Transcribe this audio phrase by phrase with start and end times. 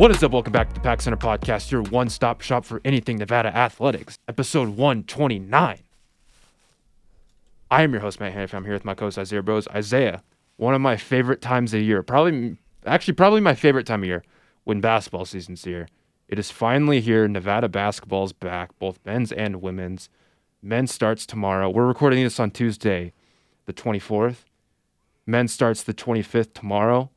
[0.00, 0.32] What is up?
[0.32, 4.16] Welcome back to the Pack Center Podcast, your one stop shop for anything Nevada athletics,
[4.28, 5.78] episode 129.
[7.70, 8.54] I am your host, Matt Hanif.
[8.54, 9.68] I'm here with my co host, Isaiah Bros.
[9.68, 10.22] Isaiah,
[10.56, 12.56] one of my favorite times of year, probably,
[12.86, 14.24] actually, probably my favorite time of year
[14.64, 15.86] when basketball season's here.
[16.28, 17.28] It is finally here.
[17.28, 20.08] Nevada basketball's back, both men's and women's.
[20.62, 21.68] Men starts tomorrow.
[21.68, 23.12] We're recording this on Tuesday,
[23.66, 24.46] the 24th.
[25.26, 27.10] Men starts the 25th tomorrow.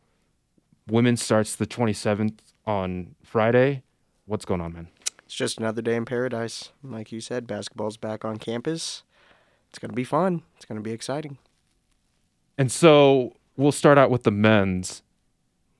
[0.85, 3.83] Women starts the 27th on Friday.
[4.25, 4.87] What's going on, man?
[5.25, 6.69] It's just another day in paradise.
[6.83, 9.03] Like you said, basketball's back on campus.
[9.69, 10.43] It's going to be fun.
[10.55, 11.37] It's going to be exciting.
[12.57, 15.01] And so we'll start out with the men's.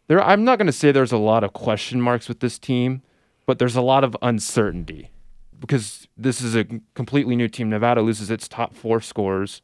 [0.08, 3.04] There, I'm not going to say there's a lot of question marks with this team,
[3.46, 5.12] but there's a lot of uncertainty
[5.60, 7.70] because this is a completely new team.
[7.70, 9.62] Nevada loses its top four scorers.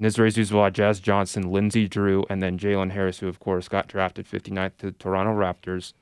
[0.00, 4.26] Nisre Zouzoua, Jazz Johnson, Lindsey Drew, and then Jalen Harris, who of course got drafted
[4.26, 5.92] 59th to the Toronto Raptors.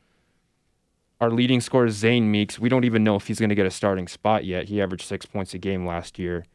[1.20, 2.58] Our leading scorer Zane Meeks.
[2.58, 4.68] We don't even know if he's going to get a starting spot yet.
[4.68, 6.46] He averaged six points a game last year.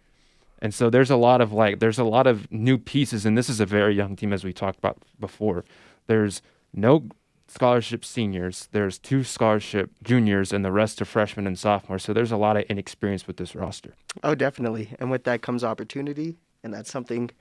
[0.59, 3.49] And so there's a lot of like there's a lot of new pieces, and this
[3.49, 5.65] is a very young team as we talked about before.
[6.07, 6.41] There's
[6.73, 7.09] no
[7.47, 12.03] scholarship seniors, there's two scholarship juniors, and the rest are freshmen and sophomores.
[12.03, 13.93] So there's a lot of inexperience with this roster.
[14.23, 14.95] Oh, definitely.
[14.99, 17.31] And with that comes opportunity, and that's something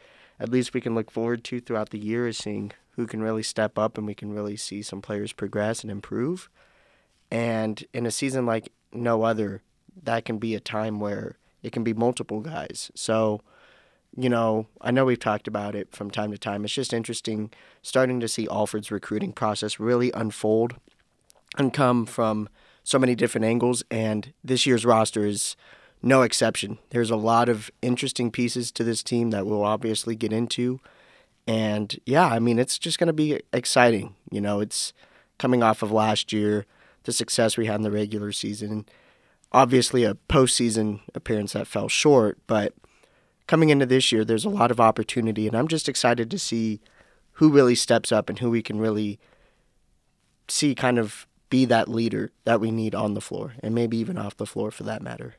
[0.41, 3.45] at least we can look forward to throughout the year is seeing who can really
[3.45, 6.51] step up and we can really see some players progress and improve.
[7.33, 9.63] And in a season like no other,
[10.03, 12.91] that can be a time where it can be multiple guys.
[12.95, 13.41] So,
[14.15, 16.63] you know, I know we've talked about it from time to time.
[16.63, 20.75] It's just interesting starting to see Alford's recruiting process really unfold
[21.57, 22.51] and come from
[22.85, 23.83] so many different angles.
[23.91, 25.57] And this year's roster is
[26.03, 26.81] no exception.
[26.91, 30.81] There's a lot of interesting pieces to this team that we'll obviously get into.
[31.47, 34.17] And yeah, I mean, it's just going to be exciting.
[34.31, 34.93] You know, it's
[35.39, 36.67] coming off of last year,
[37.05, 38.87] the success we had in the regular season.
[39.53, 42.75] Obviously, a postseason appearance that fell short, but
[43.47, 45.47] coming into this year, there's a lot of opportunity.
[45.47, 46.81] And I'm just excited to see
[47.33, 49.19] who really steps up and who we can really
[50.49, 54.17] see kind of be that leader that we need on the floor and maybe even
[54.17, 55.35] off the floor for that matter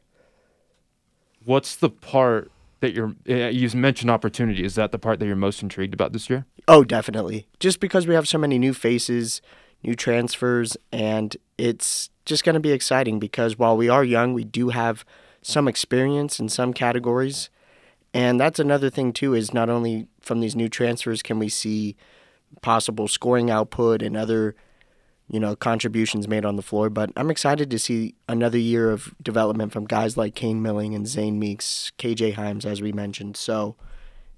[1.44, 2.52] what's the part
[2.82, 6.14] that you're eh, you mentioned opportunity is that the part that you're most intrigued about
[6.14, 9.42] this year oh definitely just because we have so many new faces
[9.84, 14.44] new transfers and it's just going to be exciting because while we are young we
[14.44, 15.06] do have
[15.42, 17.50] some experience in some categories
[18.14, 21.96] and that's another thing too is not only from these new transfers can we see
[22.62, 24.56] possible scoring output and other
[25.30, 26.90] you know, contributions made on the floor.
[26.90, 31.08] But I'm excited to see another year of development from guys like Kane Milling and
[31.08, 33.38] Zane Meeks, KJ Hymes, as we mentioned.
[33.38, 33.76] So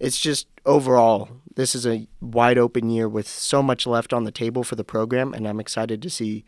[0.06, 4.32] it's just overall, this is a wide open year with so much left on the
[4.32, 6.46] table for the program, and I'm excited to see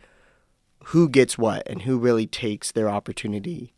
[0.85, 3.73] who gets what and who really takes their opportunity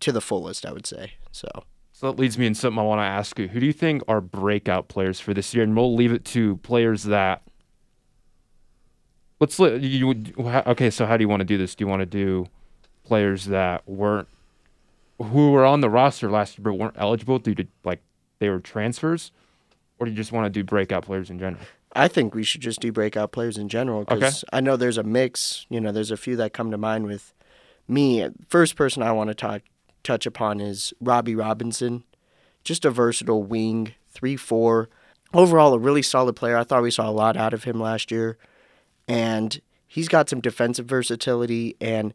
[0.00, 1.12] to the fullest, I would say.
[1.30, 1.46] So.
[1.92, 3.48] So that leads me in something I want to ask you.
[3.48, 5.64] Who do you think are breakout players for this year?
[5.64, 7.42] And we'll leave it to players that
[9.40, 12.00] let's let you okay so how do you want to do this do you want
[12.00, 12.46] to do
[13.04, 14.28] players that weren't
[15.18, 18.00] who were on the roster last year but weren't eligible due to like
[18.38, 19.32] they were transfers
[19.98, 21.62] or do you just want to do breakout players in general?
[21.94, 24.56] I think we should just do breakout players in general because okay.
[24.56, 27.32] i know there's a mix you know there's a few that come to mind with
[27.88, 28.28] me.
[28.48, 29.62] First person i want to talk
[30.02, 32.04] touch upon is robbie robinson.
[32.64, 34.88] Just a versatile wing 3-4
[35.36, 36.56] overall a really solid player.
[36.56, 38.38] I thought we saw a lot out of him last year.
[39.08, 41.76] And he's got some defensive versatility.
[41.80, 42.14] And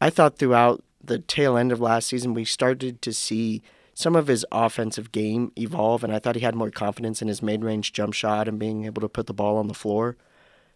[0.00, 3.62] I thought throughout the tail end of last season, we started to see
[3.94, 7.42] some of his offensive game evolve, and I thought he had more confidence in his
[7.42, 10.16] mid range jump shot and being able to put the ball on the floor.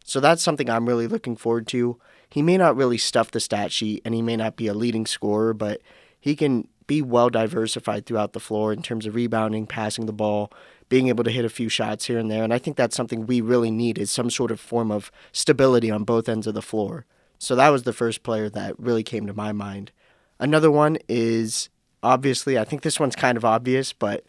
[0.04, 1.98] So that's something I'm really looking forward to.
[2.28, 5.06] He may not really stuff the stat sheet and he may not be a leading
[5.06, 5.80] scorer, but
[6.20, 10.52] he can be well diversified throughout the floor in terms of rebounding, passing the ball,
[10.90, 12.44] being able to hit a few shots here and there.
[12.44, 15.90] And I think that's something we really need is some sort of form of stability
[15.90, 17.06] on both ends of the floor.
[17.38, 19.92] So that was the first player that really came to my mind.
[20.38, 21.70] Another one is
[22.04, 24.24] obviously, I think this one's kind of obvious, but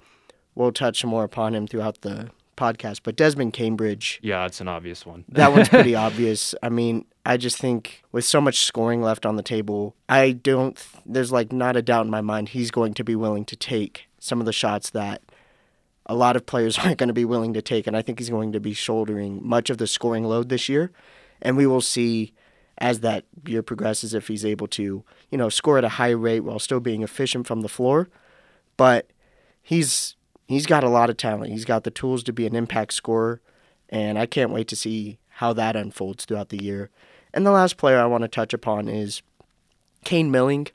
[0.56, 3.02] we'll touch more upon him throughout the podcast.
[3.04, 4.20] But Desmond Cambridge.
[4.24, 5.26] Yeah, it's an obvious one.
[5.30, 6.56] that one's pretty obvious.
[6.64, 10.84] I mean, I just think with so much scoring left on the table, I don't,
[11.06, 14.08] there's like not a doubt in my mind he's going to be willing to take
[14.20, 15.22] some of the shots that
[16.06, 17.86] a lot of players aren't going to be willing to take.
[17.86, 20.92] And I think he's going to be shouldering much of the scoring load this year.
[21.42, 22.34] And we will see
[22.78, 26.42] as that year progresses if he's able to, you know, score at a high rate
[26.42, 28.10] while still being efficient from the floor.
[28.78, 29.10] But
[29.62, 30.16] he's
[30.48, 31.52] he's got a lot of talent.
[31.52, 33.42] He's got the tools to be an impact scorer,
[33.90, 36.90] and I can't wait to see how that unfolds throughout the year.
[37.34, 39.22] And the last player I want to touch upon is
[40.06, 40.68] Kane Milling,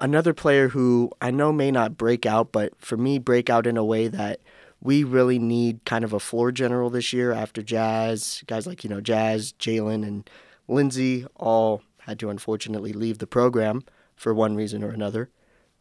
[0.00, 3.76] another player who I know may not break out, but for me, break out in
[3.76, 4.40] a way that
[4.80, 8.42] we really need kind of a floor general this year after Jazz.
[8.46, 10.28] Guys like, you know, Jazz, Jalen, and
[10.68, 13.82] Lindsey all had to unfortunately leave the program
[14.14, 15.30] for one reason or another,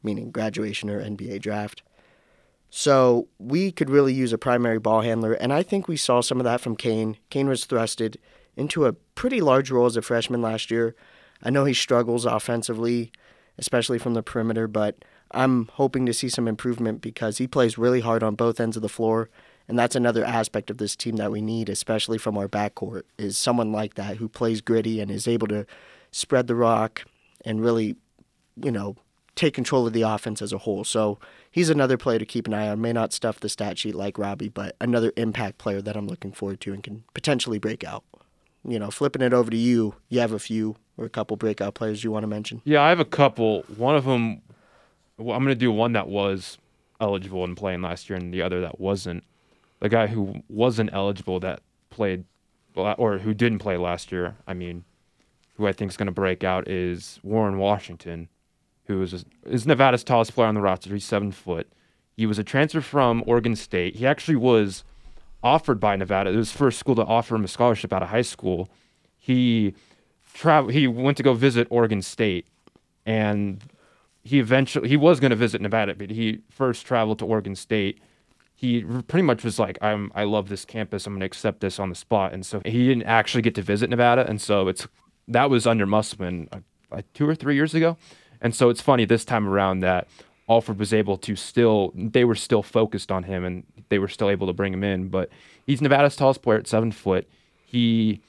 [0.03, 1.81] meaning graduation or NBA draft.
[2.69, 6.39] So we could really use a primary ball handler, and I think we saw some
[6.39, 7.17] of that from Kane.
[7.29, 8.17] Kane was thrusted
[8.57, 10.95] into a pretty large role as a freshman last year.
[11.43, 13.11] I know he struggles offensively,
[13.57, 18.01] especially from the perimeter, but I'm hoping to see some improvement because he plays really
[18.01, 19.29] hard on both ends of the floor.
[19.67, 23.37] And that's another aspect of this team that we need, especially from our backcourt, is
[23.37, 25.65] someone like that who plays gritty and is able to
[26.11, 27.03] spread the rock
[27.43, 27.95] and really,
[28.55, 28.95] you know,
[29.35, 30.83] take control of the offense as a whole.
[30.83, 31.19] So
[31.51, 32.79] he's another player to keep an eye on.
[32.79, 36.31] May not stuff the stat sheet like Robbie, but another impact player that I'm looking
[36.31, 38.03] forward to and can potentially break out.
[38.67, 41.75] You know, flipping it over to you, you have a few or a couple breakout
[41.75, 42.61] players you want to mention.
[42.65, 43.63] Yeah, I have a couple.
[43.75, 44.41] One of them,
[45.17, 46.57] well, I'm going to do one that was
[46.99, 49.23] eligible and playing last year, and the other that wasn't.
[49.79, 52.25] The guy who wasn't eligible that played,
[52.75, 54.83] or who didn't play last year, I mean,
[55.55, 58.29] who I think is going to break out is Warren Washington,
[58.85, 60.93] who is is Nevada's tallest player on the roster.
[60.93, 61.71] He's seven foot.
[62.15, 63.95] He was a transfer from Oregon State.
[63.95, 64.83] He actually was
[65.43, 66.31] offered by Nevada.
[66.31, 68.69] It was his first school to offer him a scholarship out of high school.
[69.17, 69.75] He
[70.33, 70.69] travel.
[70.69, 72.47] He went to go visit Oregon State,
[73.05, 73.63] and
[74.23, 77.99] he eventually he was going to visit Nevada, but he first traveled to Oregon State.
[78.55, 81.05] He pretty much was like, "I'm I love this campus.
[81.05, 83.61] I'm going to accept this on the spot." And so he didn't actually get to
[83.61, 84.87] visit Nevada, and so it's
[85.27, 86.59] that was under Musselman uh,
[86.91, 87.97] like two or three years ago.
[88.41, 90.07] And so it's funny this time around that
[90.47, 94.29] Alford was able to still, they were still focused on him and they were still
[94.29, 95.09] able to bring him in.
[95.09, 95.29] But
[95.65, 97.27] he's Nevada's tallest player at seven foot.
[97.65, 98.21] He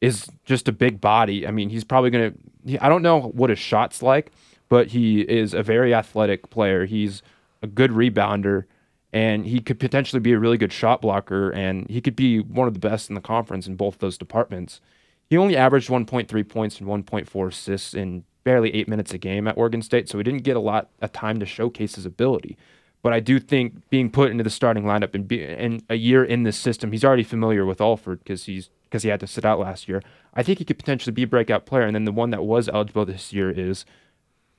[0.00, 1.46] is just a big body.
[1.46, 2.34] I mean, he's probably going
[2.66, 4.32] to, I don't know what his shot's like,
[4.68, 6.86] but he is a very athletic player.
[6.86, 7.22] He's
[7.62, 8.64] a good rebounder
[9.12, 12.68] and he could potentially be a really good shot blocker and he could be one
[12.68, 14.80] of the best in the conference in both those departments.
[15.28, 19.56] He only averaged 1.3 points and 1.4 assists in barely eight minutes a game at
[19.56, 22.56] Oregon State, so he didn't get a lot of time to showcase his ability.
[23.02, 26.22] But I do think being put into the starting lineup and, be, and a year
[26.22, 29.44] in this system, he's already familiar with Alford because he's because he had to sit
[29.44, 30.02] out last year.
[30.34, 31.84] I think he could potentially be a breakout player.
[31.84, 33.84] And then the one that was eligible this year is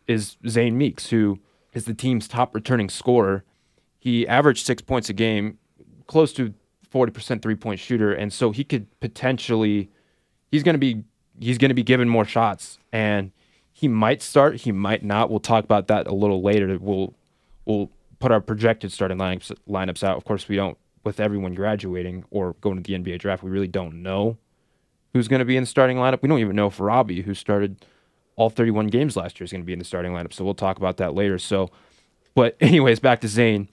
[0.08, 1.40] is Zane Meeks, who
[1.74, 3.44] is the team's top returning scorer.
[4.02, 5.60] He averaged six points a game,
[6.08, 6.56] close to
[6.92, 9.92] 40% three point shooter, and so he could potentially
[10.52, 11.04] he's going to be
[11.40, 12.80] he's going to be given more shots.
[12.92, 13.32] And
[13.72, 15.30] he might start he might not.
[15.30, 16.80] We'll talk about that a little later.
[16.82, 17.14] We'll
[17.66, 20.18] we'll put our projected starting lineups lineups out.
[20.18, 23.68] Of course we don't with everyone graduating or going to the NBA draft we really
[23.68, 24.38] don't know
[25.14, 26.24] who's going to be in the starting lineup.
[26.24, 27.86] We don't even know if Robbie who started
[28.36, 30.34] all 31 games last year is going to be in the starting lineup.
[30.34, 31.38] So we'll talk about that later.
[31.38, 31.70] So
[32.34, 33.70] but anyways back to Zane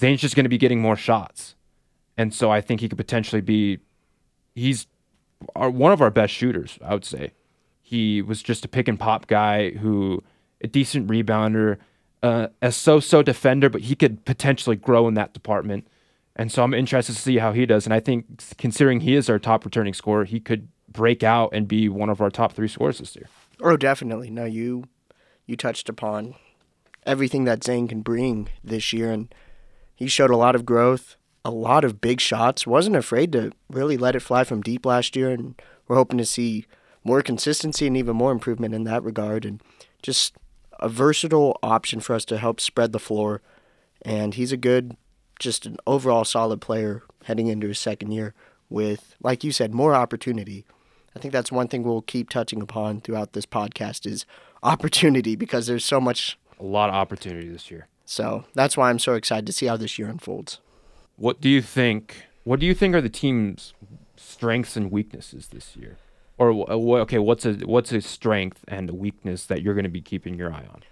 [0.00, 1.54] Zane's just going to be getting more shots
[2.20, 3.78] and so I think he could potentially be
[4.54, 4.86] he's
[5.56, 7.32] our, one of our best shooters, I would say.
[7.80, 10.22] He was just a pick and pop guy who,
[10.60, 11.78] a decent rebounder,
[12.22, 15.88] uh, a so-so defender, but he could potentially grow in that department.
[16.36, 17.86] And so I'm interested to see how he does.
[17.86, 21.66] And I think considering he is our top returning scorer, he could break out and
[21.66, 23.28] be one of our top three scorers this year.
[23.62, 24.28] Oh, definitely.
[24.28, 24.84] No, you
[25.46, 26.34] you touched upon
[27.06, 29.34] everything that Zane can bring this year, and
[30.00, 32.66] he showed a lot of growth a lot of big shots.
[32.66, 36.26] Wasn't afraid to really let it fly from deep last year, and we're hoping to
[36.26, 36.66] see
[37.02, 39.44] more consistency and even more improvement in that regard.
[39.44, 39.62] And
[40.02, 40.34] just
[40.78, 43.42] a versatile option for us to help spread the floor.
[44.02, 44.96] And he's a good,
[45.38, 48.34] just an overall solid player heading into his second year
[48.68, 50.64] with, like you said, more opportunity.
[51.14, 54.26] I think that's one thing we'll keep touching upon throughout this podcast is
[54.62, 56.38] opportunity because there's so much.
[56.58, 57.88] A lot of opportunity this year.
[58.10, 60.58] So that's why I'm so excited to see how this year unfolds.
[61.14, 62.24] What do you think?
[62.42, 63.72] What do you think are the team's
[64.16, 65.96] strengths and weaknesses this year?
[66.36, 69.90] Or uh, okay, what's a what's a strength and a weakness that you're going to
[69.90, 70.82] be keeping your eye on?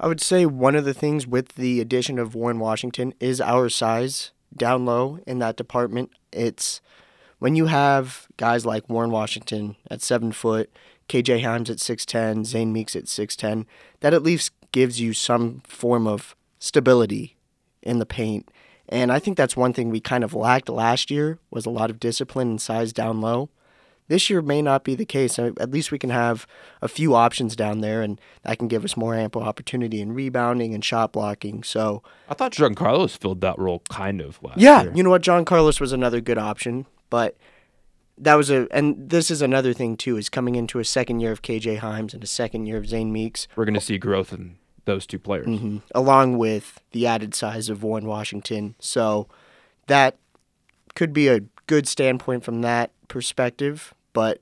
[0.00, 3.68] I would say one of the things with the addition of Warren Washington is our
[3.68, 6.10] size down low in that department.
[6.32, 6.80] It's
[7.38, 10.72] when you have guys like Warren Washington at seven foot,
[11.08, 13.64] KJ Hymes at six ten, Zane Meeks at six ten,
[14.00, 17.36] that at least gives you some form of stability
[17.82, 18.50] in the paint
[18.88, 21.90] and I think that's one thing we kind of lacked last year was a lot
[21.90, 23.48] of discipline and size down low.
[24.06, 25.38] This year may not be the case.
[25.38, 26.46] At least we can have
[26.82, 30.74] a few options down there, and that can give us more ample opportunity in rebounding
[30.74, 31.62] and shot blocking.
[31.62, 34.92] So I thought John Carlos filled that role kind of last yeah, year.
[34.94, 35.22] you know what?
[35.22, 37.38] Johncarlos was another good option, but
[38.18, 41.32] that was a and this is another thing too is coming into a second year
[41.32, 43.48] of KJ Hymes and a second year of Zane Meeks.
[43.56, 45.78] We're going to see growth in those two players, mm-hmm.
[45.94, 48.74] along with the added size of Warren Washington.
[48.78, 49.28] So
[49.86, 50.16] that
[50.94, 53.94] could be a good standpoint from that perspective.
[54.12, 54.40] But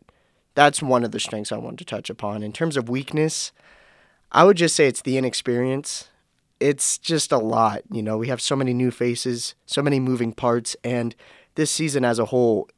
[0.54, 2.42] that's one of the strengths I wanted to touch upon.
[2.42, 3.52] In terms of weakness,
[4.30, 6.08] I would just say it's the inexperience.
[6.60, 7.82] It's just a lot.
[7.90, 11.14] You know, we have so many new faces, so many moving parts, and
[11.54, 12.68] this season as a whole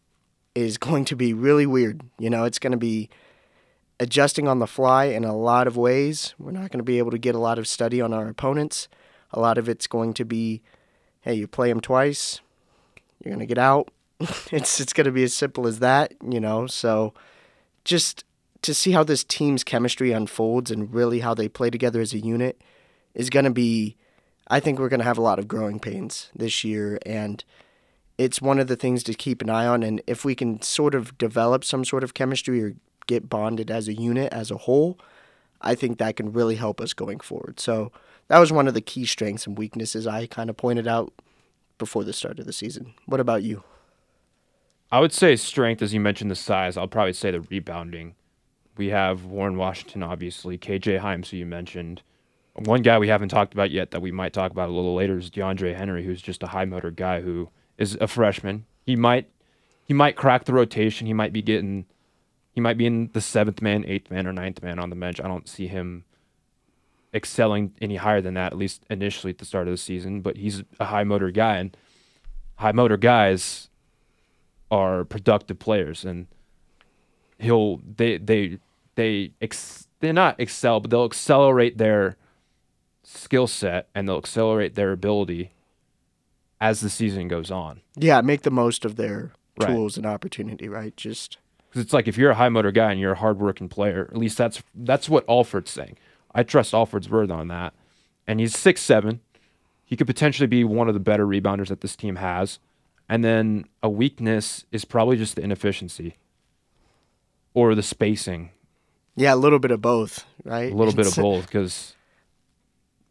[0.55, 2.03] is going to be really weird.
[2.19, 3.09] You know, it's going to be
[4.01, 6.35] adjusting on the fly in a lot of ways.
[6.39, 8.89] We're not going to be able to get a lot of study on our opponents.
[9.33, 10.63] A lot of it's going to be,
[11.23, 12.41] hey, you play them twice,
[13.23, 13.91] you're going to get out.
[14.53, 16.67] it's it's going to be as simple as that, you know.
[16.67, 17.15] So
[17.85, 18.25] just
[18.63, 22.19] to see how this team's chemistry unfolds and really how they play together as a
[22.19, 22.61] unit
[23.15, 23.97] is going to be
[24.49, 27.45] I think we're going to have a lot of growing pains this year and
[28.17, 30.95] it's one of the things to keep an eye on and if we can sort
[30.95, 32.75] of develop some sort of chemistry or
[33.07, 34.99] get bonded as a unit as a whole,
[35.61, 37.59] I think that can really help us going forward.
[37.61, 37.93] So
[38.29, 41.13] that was one of the key strengths and weaknesses I kind of pointed out
[41.79, 42.95] before the start of the season.
[43.07, 43.65] What about you?
[44.93, 46.77] I would say strength, as you mentioned, the size.
[46.77, 48.15] I'll probably say the rebounding.
[48.77, 52.03] We have Warren Washington, obviously, KJ Hymes, who you mentioned.
[52.55, 55.19] One guy we haven't talked about yet that we might talk about a little later
[55.19, 58.67] is DeAndre Henry, who's just a high motor guy who is a freshman.
[58.87, 59.29] He might
[59.85, 61.07] he might crack the rotation.
[61.07, 61.87] He might be getting
[62.55, 65.21] he might be in the seventh man, eighth man, or ninth man on the bench.
[65.21, 66.05] I don't see him
[67.13, 70.21] excelling any higher than that, at least initially at the start of the season.
[70.21, 71.77] But he's a high motor guy, and
[72.57, 73.69] high motor guys
[74.71, 76.29] are productive players, and
[77.39, 78.59] he'll they they
[78.95, 82.17] they ex, they not excel, but they'll accelerate their
[83.03, 85.53] skill set and they'll accelerate their ability
[86.61, 87.81] as the season goes on.
[87.97, 90.05] Yeah, make the most of their tools right.
[90.05, 90.97] and opportunity, right?
[90.97, 91.39] Just
[91.75, 94.17] because it's like if you're a high motor guy and you're a hardworking player, at
[94.17, 95.97] least that's that's what Alford's saying.
[96.33, 97.75] I trust Alford's word on that.
[98.29, 99.19] And he's six seven.
[99.85, 102.61] He could potentially be one of the better rebounders that this team has.
[103.09, 106.17] And then a weakness is probably just the inefficiency
[107.55, 108.51] or the spacing.
[109.17, 110.73] Yeah, a little bit of both, right?
[110.73, 111.97] A little bit of both because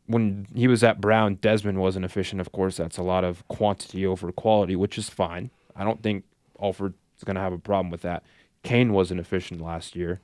[0.08, 2.39] when he was at Brown, Desmond wasn't efficient.
[2.39, 5.50] Of course, that's a lot of quantity over quality, which is fine.
[5.75, 6.24] I don't think
[6.62, 8.24] Alford's going to have a problem with that.
[8.63, 10.20] Kane wasn't efficient last year.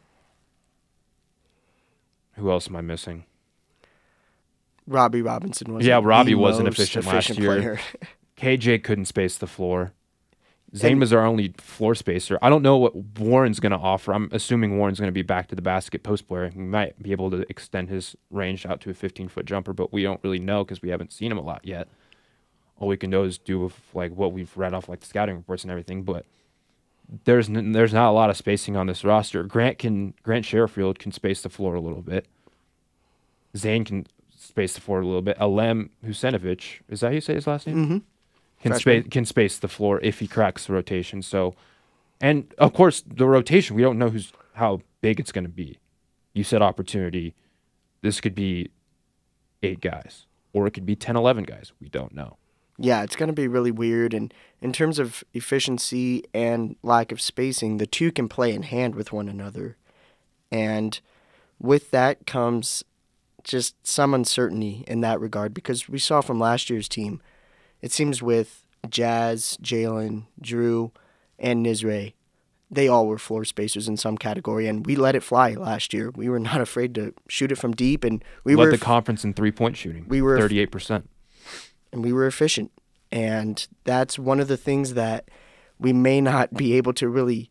[2.36, 3.26] Who else am I missing?
[4.88, 5.86] Robbie Robinson was.
[5.86, 7.80] Yeah, Robbie wasn't efficient, efficient last year.
[8.38, 9.94] KJ couldn't space the floor.
[10.76, 12.38] Zane was our only floor spacer.
[12.42, 14.14] I don't know what Warren's going to offer.
[14.14, 16.48] I'm assuming Warren's going to be back to the basket post player.
[16.50, 19.92] He might be able to extend his range out to a 15 foot jumper, but
[19.92, 21.88] we don't really know because we haven't seen him a lot yet.
[22.78, 25.36] All we can know is do with like what we've read off like the scouting
[25.36, 26.04] reports and everything.
[26.04, 26.26] But
[27.26, 29.44] there's n- there's not a lot of spacing on this roster.
[29.44, 32.28] Grant can Grant Sherfield can space the floor a little bit.
[33.58, 34.06] Zane can
[34.38, 35.38] space the floor a little bit.
[35.40, 37.76] Alem Huseinovic, is that how you say his last name?
[37.86, 37.98] Mm-hmm.
[38.62, 41.22] Can space can space the floor if he cracks the rotation.
[41.22, 41.56] So,
[42.22, 45.80] and of course the rotation we don't know who's how big it's going to be.
[46.34, 47.34] You said opportunity.
[48.02, 48.70] This could be
[49.62, 51.74] eight guys, or it could be 10, 11 guys.
[51.82, 52.38] We don't know
[52.80, 54.14] yeah, it's going to be really weird.
[54.14, 58.96] And in terms of efficiency and lack of spacing, the two can play in hand
[58.96, 59.78] with one another.
[60.52, 61.00] And
[61.60, 62.84] with that comes
[63.44, 67.22] just some uncertainty in that regard because we saw from last year's team,
[67.82, 70.92] it seems with Jazz, Jalen, Drew,
[71.38, 72.14] and Nisre,
[72.72, 76.12] they all were floor spacers in some category, and we let it fly last year.
[76.12, 79.24] We were not afraid to shoot it from deep, and we led were the conference
[79.24, 80.06] in three point shooting.
[80.08, 81.10] We were thirty eight percent
[81.92, 82.72] and we were efficient.
[83.12, 85.30] And that's one of the things that
[85.80, 87.50] we may not be able to really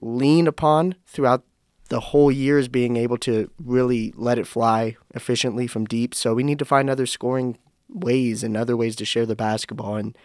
[0.00, 1.44] lean upon throughout
[1.88, 6.14] the whole year is being able to really let it fly efficiently from deep.
[6.14, 7.58] So we need to find other scoring
[7.88, 9.96] ways and other ways to share the basketball.
[9.96, 10.16] And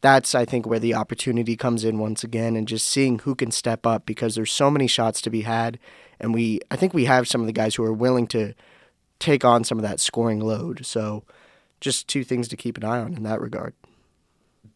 [0.00, 3.50] that's, I think, where the opportunity comes in once again and just seeing who can
[3.50, 5.78] step up because there's so many shots to be had.
[6.18, 8.54] And we, I think we have some of the guys who are willing to
[9.18, 10.86] take on some of that scoring load.
[10.86, 11.24] So
[11.80, 13.74] just two things to keep an eye on in that regard.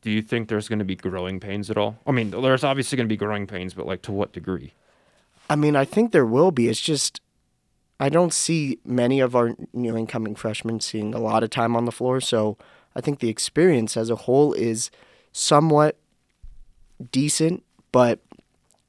[0.03, 1.97] Do you think there's going to be growing pains at all?
[2.07, 4.73] I mean, there's obviously going to be growing pains, but like to what degree?
[5.49, 6.69] I mean, I think there will be.
[6.69, 7.21] It's just
[8.01, 11.85] I don't see many of our new incoming freshmen seeing a lot of time on
[11.85, 12.59] the floor, so
[12.97, 14.91] I think the experience as a whole is
[15.33, 15.97] somewhat
[17.11, 18.21] decent, but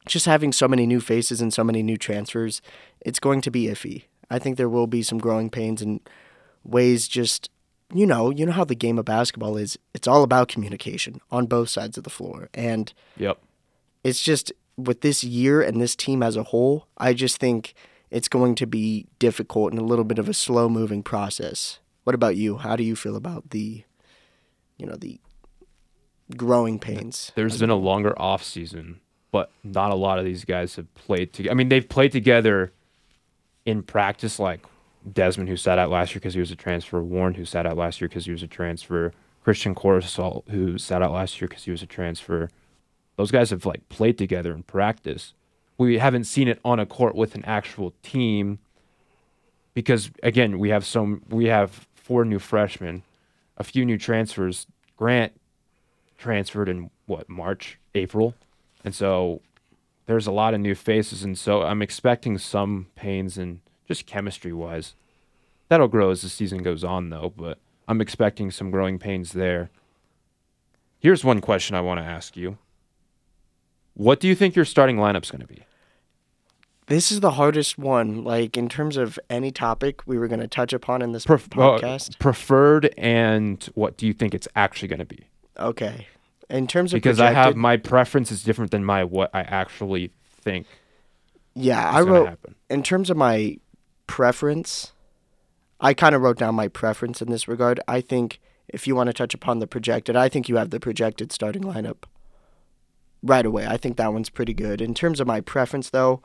[0.05, 2.61] just having so many new faces and so many new transfers,
[3.01, 4.03] it's going to be iffy.
[4.29, 5.99] I think there will be some growing pains and
[6.63, 7.49] ways just
[7.93, 9.77] you know, you know how the game of basketball is.
[9.93, 13.39] It's all about communication on both sides of the floor, and yep,
[14.03, 17.73] it's just with this year and this team as a whole, I just think
[18.11, 21.79] it's going to be difficult and a little bit of a slow moving process.
[22.03, 22.57] What about you?
[22.57, 23.83] How do you feel about the,
[24.77, 25.19] you know, the
[26.35, 27.31] growing pains?
[27.35, 28.99] There's been a longer off season,
[29.31, 31.51] but not a lot of these guys have played together.
[31.51, 32.71] I mean, they've played together
[33.65, 34.61] in practice, like
[35.11, 37.77] Desmond, who sat out last year because he was a transfer, Warren, who sat out
[37.77, 41.63] last year because he was a transfer, Christian Coruscant, who sat out last year because
[41.63, 42.49] he was a transfer.
[43.15, 45.33] Those guys have like played together in practice.
[45.77, 48.59] We haven't seen it on a court with an actual team
[49.73, 53.03] because again, we have some we have four new freshmen,
[53.57, 54.67] a few new transfers.
[54.97, 55.33] Grant
[56.17, 58.33] transferred in what, March, April.
[58.83, 59.41] And so
[60.05, 64.53] there's a lot of new faces and so I'm expecting some pains and just chemistry
[64.53, 64.95] wise.
[65.69, 69.69] That'll grow as the season goes on though, but I'm expecting some growing pains there.
[70.99, 72.57] Here's one question I want to ask you.
[73.93, 75.63] What do you think your starting lineup's going to be?
[76.87, 78.23] This is the hardest one.
[78.23, 81.47] Like in terms of any topic we were going to touch upon in this Pref-
[81.53, 82.19] uh, podcast.
[82.19, 85.25] preferred and what do you think it's actually going to be?
[85.57, 86.07] Okay.
[86.49, 90.11] In terms of Because I have my preference is different than my what I actually
[90.41, 90.67] think
[91.55, 92.55] yeah, is I wrote happen.
[92.69, 93.57] in terms of my
[94.07, 94.93] preference.
[95.79, 97.79] I kind of wrote down my preference in this regard.
[97.87, 100.79] I think if you want to touch upon the projected, I think you have the
[100.79, 102.03] projected starting lineup
[103.21, 103.65] right away.
[103.65, 104.81] I think that one's pretty good.
[104.81, 106.21] In terms of my preference, though,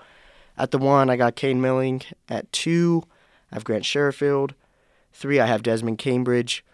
[0.57, 2.03] at the one, I got Kane Milling.
[2.29, 3.05] At two,
[3.51, 4.53] I have Grant Sherfield.
[5.13, 6.65] Three, I have Desmond Cambridge.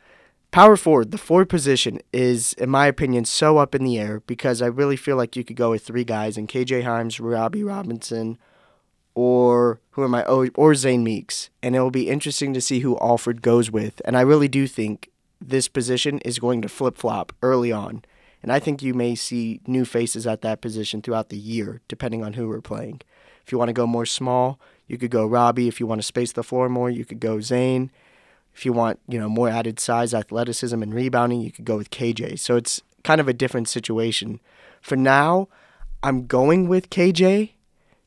[0.51, 4.63] Power forward, the forward position is, in my opinion, so up in the air because
[4.63, 8.39] I really feel like you could go with three guys in KJ Hymes, Robbie Robinson,
[9.17, 10.25] or who am I?
[10.27, 11.49] Oh, or Zane Meeks.
[11.63, 14.03] And it will be interesting to see who Alford goes with.
[14.05, 18.05] And I really do think this position is going to flip flop early on.
[18.43, 22.23] And I think you may see new faces at that position throughout the year, depending
[22.23, 23.01] on who we're playing.
[23.43, 25.67] If you want to go more small, you could go Robbie.
[25.67, 27.91] If you want to space the floor more, you could go Zane.
[28.55, 31.91] If you want, you know, more added size, athleticism, and rebounding, you could go with
[31.91, 32.39] KJ.
[32.39, 34.41] So it's kind of a different situation.
[34.83, 35.49] For now,
[36.03, 37.53] I'm going with KJ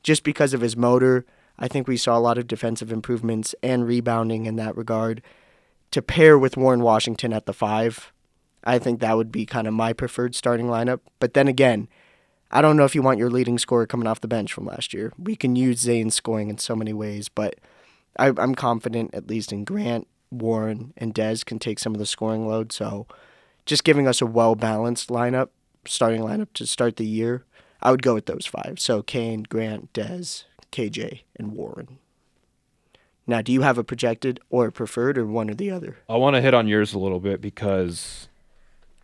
[0.04, 1.26] just because of his motor.
[1.58, 5.22] I think we saw a lot of defensive improvements and rebounding in that regard.
[5.92, 8.14] To pair with Warren Washington at the five,
[8.64, 11.00] I think that would be kind of my preferred starting lineup.
[11.20, 11.88] But then again,
[12.52, 14.94] I don't know if you want your leading scorer coming off the bench from last
[14.94, 15.14] year.
[15.18, 17.56] We can use Zane's scoring in so many ways, but
[18.18, 22.06] I, I'm confident at least in Grant, Warren, and Dez can take some of the
[22.06, 22.72] scoring load.
[22.72, 23.08] So
[23.66, 25.50] just giving us a well balanced lineup,
[25.86, 27.46] starting lineup to start the year,
[27.82, 28.80] I would go with those five.
[28.80, 32.00] So Kane, Grant, Dez, KJ, and Warren.
[33.26, 35.98] Now, do you have a projected or a preferred or one or the other?
[36.10, 38.28] I want to hit on yours a little bit because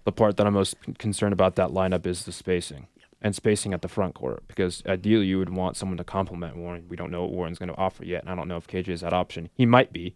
[0.03, 2.87] the part that I'm most concerned about that lineup is the spacing
[3.21, 4.43] and spacing at the front court.
[4.47, 6.85] Because ideally, you would want someone to complement Warren.
[6.89, 8.89] We don't know what Warren's going to offer yet, and I don't know if KJ
[8.89, 9.49] is that option.
[9.53, 10.15] He might be.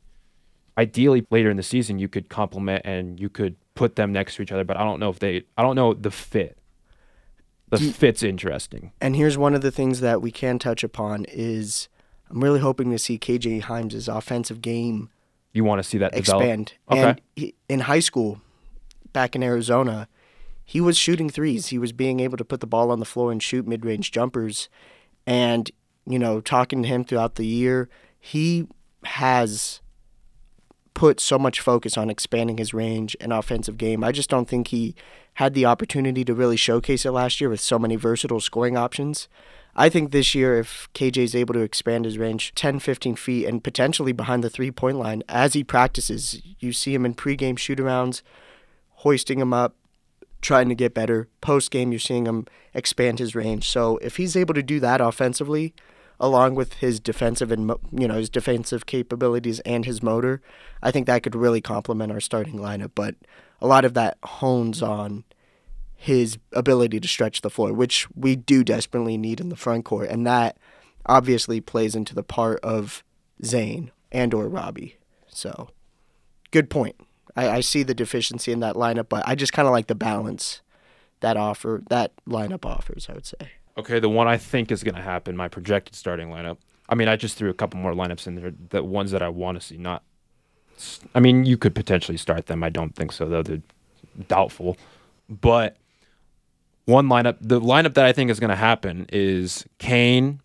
[0.77, 4.41] Ideally, later in the season, you could complement and you could put them next to
[4.41, 4.63] each other.
[4.63, 5.43] But I don't know if they.
[5.57, 6.57] I don't know the fit.
[7.69, 8.91] The you- fit's interesting.
[9.01, 11.87] And here's one of the things that we can touch upon is
[12.29, 15.09] I'm really hoping to see KJ Hymes' offensive game
[15.53, 16.41] You want to see that develop?
[16.43, 16.73] expand.
[16.91, 17.01] Okay.
[17.01, 18.41] And he, in high school,
[19.13, 20.07] back in Arizona,
[20.63, 21.67] he was shooting threes.
[21.67, 24.69] He was being able to put the ball on the floor and shoot mid-range jumpers.
[25.25, 25.69] And
[26.05, 27.87] you know, talking to him throughout the year,
[28.19, 28.67] he
[29.03, 29.79] has
[30.95, 34.03] put so much focus on expanding his range and offensive game.
[34.03, 34.95] I just don't think he
[35.39, 39.29] had the opportunity to really showcase it last year with so many versatile scoring options.
[39.73, 43.45] I think this year, if KJ is able to expand his range 10, 15 feet
[43.45, 47.57] and potentially behind the three point line as he practices, you see him in pregame
[47.57, 48.21] shoot arounds,
[48.95, 49.75] hoisting him up,
[50.41, 51.29] trying to get better.
[51.39, 53.69] Post game, you're seeing him expand his range.
[53.69, 55.73] So if he's able to do that offensively,
[56.19, 60.41] along with his defensive and you know his defensive capabilities and his motor,
[60.81, 62.91] I think that could really complement our starting lineup.
[62.95, 63.15] But
[63.61, 65.23] a lot of that hones on
[65.95, 70.09] his ability to stretch the floor, which we do desperately need in the front court,
[70.09, 70.57] and that
[71.05, 73.03] obviously plays into the part of
[73.43, 74.97] Zane and or Robbie.
[75.27, 75.69] So,
[76.51, 76.95] good point.
[77.35, 79.95] I, I see the deficiency in that lineup, but I just kind of like the
[79.95, 80.61] balance
[81.19, 83.07] that offer that lineup offers.
[83.09, 83.58] I would say.
[83.79, 86.57] Okay, the one I think is going to happen, my projected starting lineup.
[86.87, 89.29] I mean, I just threw a couple more lineups in there, the ones that I
[89.29, 89.77] want to see.
[89.77, 90.03] Not,
[91.13, 92.63] I mean, you could potentially start them.
[92.63, 93.43] I don't think so, though.
[93.43, 93.61] They're
[94.27, 94.75] doubtful.
[95.29, 95.77] But
[96.85, 100.41] one lineup, the lineup that I think is going to happen is Kane,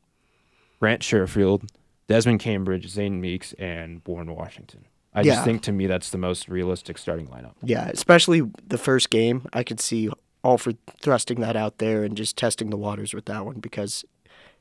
[0.80, 1.68] Grant Sherfield,
[2.08, 4.84] Desmond Cambridge, Zane Meeks, and Warren Washington.
[5.14, 5.34] I Yeah.
[5.34, 7.52] just think to me that's the most realistic starting lineup.
[7.62, 10.10] Yeah, especially the first game, I could see
[10.44, 14.04] Alford thrusting that out there and just testing the waters with that one because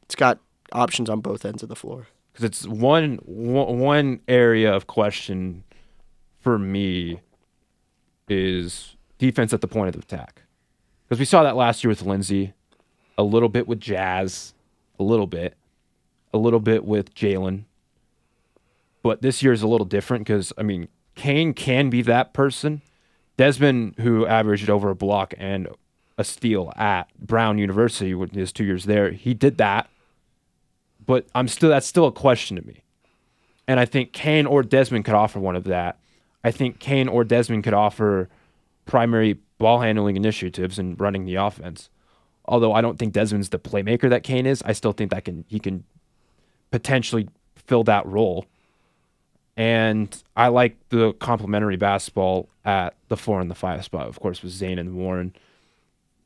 [0.04, 0.40] it's got
[0.72, 2.08] options on both ends of the floor.
[2.32, 5.64] Because it's one one area of question
[6.40, 7.20] for me
[8.28, 10.42] is defense at the point of attack.
[11.08, 12.54] Because we saw that last year with Lindsey,
[13.18, 14.54] a little bit with Jazz,
[15.00, 15.56] a little bit,
[16.34, 17.66] a little bit with Jalen.
[19.04, 22.82] But this year is a little different because, I mean, Kane can be that person.
[23.38, 25.68] Desmond, who averaged over a block and
[26.18, 29.90] a steal at Brown University with his two years there, he did that.
[31.06, 32.84] But I'm still that's still a question to me.
[33.68, 36.00] And I think Kane or Desmond could offer one of that.
[36.44, 38.30] I think Kane or Desmond could offer
[38.86, 41.90] primary ball handling initiatives and running the offense.
[42.46, 45.46] Although I don't think Desmond's the playmaker that Kane is, I still think that can
[45.48, 45.86] he can
[46.72, 48.46] potentially fill that role.
[49.56, 54.42] And I like the complementary basketball at the four and the five spot, of course,
[54.42, 55.36] with Zane and Warren.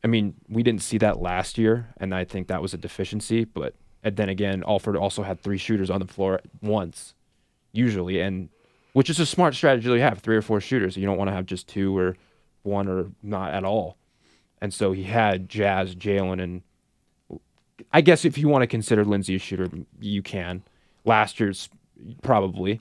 [0.04, 3.44] I mean, we didn't see that last year, and I think that was a deficiency.
[3.44, 7.14] But then again, Alford also had three shooters on the floor at once,
[7.74, 8.48] usually, and
[8.94, 10.96] which is a smart strategy to have three or four shooters.
[10.96, 12.16] You don't want to have just two or
[12.64, 13.98] one or not at all.
[14.62, 16.62] And so he had Jazz, Jalen, and
[17.92, 20.64] I guess if you want to consider Lindsey a shooter, you can.
[21.06, 21.70] Last year's
[22.22, 22.80] probably,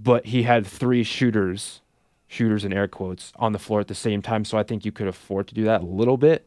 [0.00, 1.80] but he had three shooters,
[2.28, 4.44] shooters in air quotes, on the floor at the same time.
[4.44, 6.46] So I think you could afford to do that a little bit,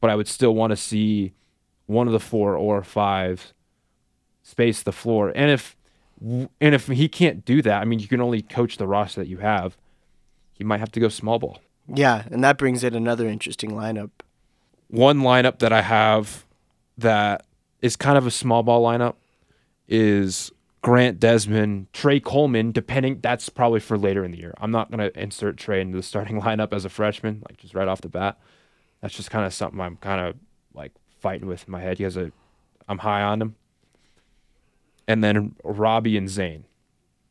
[0.00, 1.32] but I would still want to see
[1.86, 3.52] one of the four or five
[4.42, 5.32] space the floor.
[5.34, 5.76] And if
[6.20, 9.28] and if he can't do that, I mean, you can only coach the roster that
[9.28, 9.76] you have.
[10.56, 11.60] You might have to go small ball.
[11.86, 14.10] Yeah, and that brings in another interesting lineup.
[14.88, 16.44] One lineup that I have
[16.98, 17.46] that
[17.80, 19.14] is kind of a small ball lineup
[19.86, 24.54] is Grant Desmond, Tre Coleman, depending that's probably for later in the year.
[24.58, 27.88] I'm not gonna insert Tre into the starting lineup as a freshman, like just right
[27.88, 28.38] off the bat.
[29.00, 30.36] That's just kind of something I'm kind of
[30.74, 31.98] like fighting with in my head.
[31.98, 32.32] He has a
[32.88, 33.56] I'm high on him.
[35.06, 36.64] And then Robbie and Zane.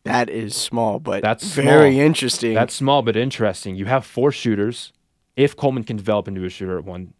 [0.03, 2.53] That is small, but that's very interesting.
[2.53, 3.75] That's small but interesting.
[3.75, 4.93] You have four shooters.
[5.35, 7.13] If Coleman can develop into a shooter at one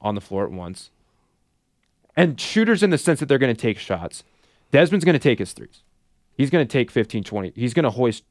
[0.00, 0.90] on the floor at once.
[2.16, 4.24] And shooters in the sense that they're going to take shots.
[4.70, 5.82] Desmond's going to take his threes.
[6.36, 7.52] He's going to take 15, 20.
[7.54, 8.24] He's going to hoist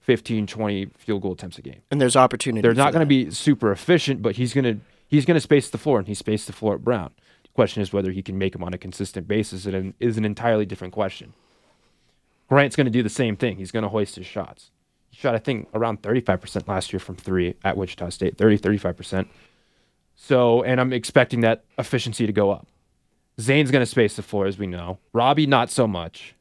[0.00, 1.80] 15, 20 field goal attempts a game.
[1.90, 2.60] And there's opportunity.
[2.60, 5.70] They're not going to be super efficient, but he's going to he's going to space
[5.70, 7.12] the floor, and he spaced the floor at Brown.
[7.42, 10.18] The question is whether he can make them on a consistent basis, and it is
[10.18, 11.32] an entirely different question.
[12.48, 13.56] Grant's going to do the same thing.
[13.56, 14.70] He's going to hoist his shots.
[15.10, 19.26] He shot, I think, around 35% last year from three at Wichita State, 30, 35%.
[20.16, 22.66] So, and I'm expecting that efficiency to go up.
[23.40, 24.98] Zane's going to space the floor, as we know.
[25.12, 26.34] Robbie, not so much.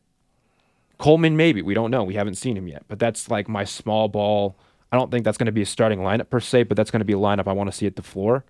[0.98, 1.62] Coleman, maybe.
[1.62, 2.04] We don't know.
[2.04, 2.84] We haven't seen him yet.
[2.88, 4.56] But that's like my small ball.
[4.92, 7.00] I don't think that's going to be a starting lineup per se, but that's going
[7.00, 8.46] to be a lineup I want to see at the floor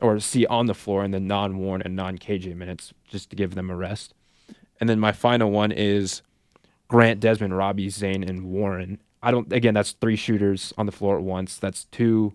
[0.00, 3.36] or see on the floor in the non Warren and non KJ minutes just to
[3.36, 4.14] give them a rest.
[4.78, 6.22] And then my final one is
[6.88, 9.00] Grant, Desmond, Robbie, Zane, and Warren.
[9.22, 11.56] I don't, again, that's three shooters on the floor at once.
[11.56, 12.34] That's two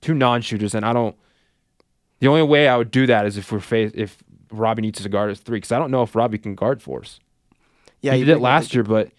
[0.00, 0.74] two non shooters.
[0.74, 1.16] And I don't,
[2.18, 5.08] the only way I would do that is if we're face, if Robbie needs to
[5.08, 7.20] guard as three because I don't know if Robbie can guard fours.
[8.00, 9.10] Yeah, he did it last year, but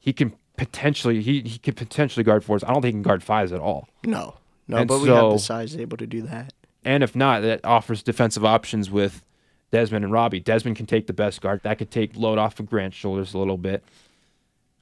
[0.00, 2.64] he can potentially he he can potentially guard fours.
[2.64, 3.88] I don't think he can guard fives at all.
[4.04, 4.34] No,
[4.66, 6.52] no, and but so, we have the size able to do that.
[6.84, 9.22] And if not, that offers defensive options with
[9.70, 10.40] Desmond and Robbie.
[10.40, 11.60] Desmond can take the best guard.
[11.62, 13.82] That could take load off of Grant's shoulders a little bit.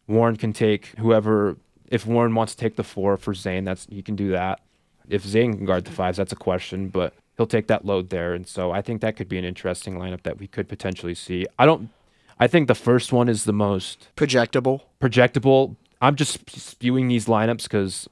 [0.06, 1.56] Warren can take whoever.
[1.88, 4.60] If Warren wants to take the four for Zane, that's he can do that.
[5.08, 6.88] If Zane can guard the fives, that's a question.
[6.88, 8.34] But he'll take that load there.
[8.34, 11.46] And so I think that could be an interesting lineup that we could potentially see.
[11.58, 11.90] I don't
[12.38, 14.82] I think the first one is the most projectable.
[15.00, 15.76] Projectable.
[16.00, 18.08] I'm just spewing these lineups because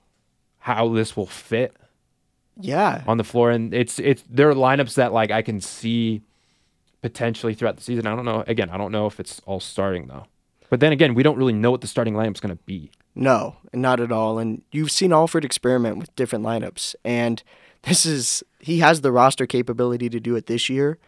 [0.61, 1.75] how this will fit.
[2.59, 3.03] Yeah.
[3.07, 6.23] On the floor, and it's it's there are lineups that like I can see
[7.03, 8.07] potentially throughout the season.
[8.07, 8.45] I don't know.
[8.47, 10.27] Again, I don't know if it's all starting though.
[10.71, 12.91] But then again, we don't really know what the starting lineup's going to be.
[13.15, 14.39] No, not at all.
[14.39, 17.43] And you've seen Alford experiment with different lineups, and
[17.87, 20.99] this is he has the roster capability to do it this year.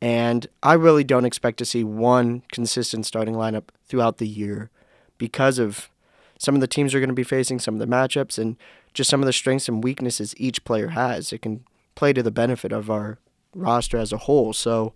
[0.00, 4.70] And I really don't expect to see one consistent starting lineup throughout the year
[5.16, 5.88] because of
[6.38, 8.56] some of the teams are going to be facing, some of the matchups, and
[8.92, 11.32] just some of the strengths and weaknesses each player has.
[11.32, 13.18] It can play to the benefit of our
[13.54, 14.52] roster as a whole.
[14.52, 14.92] So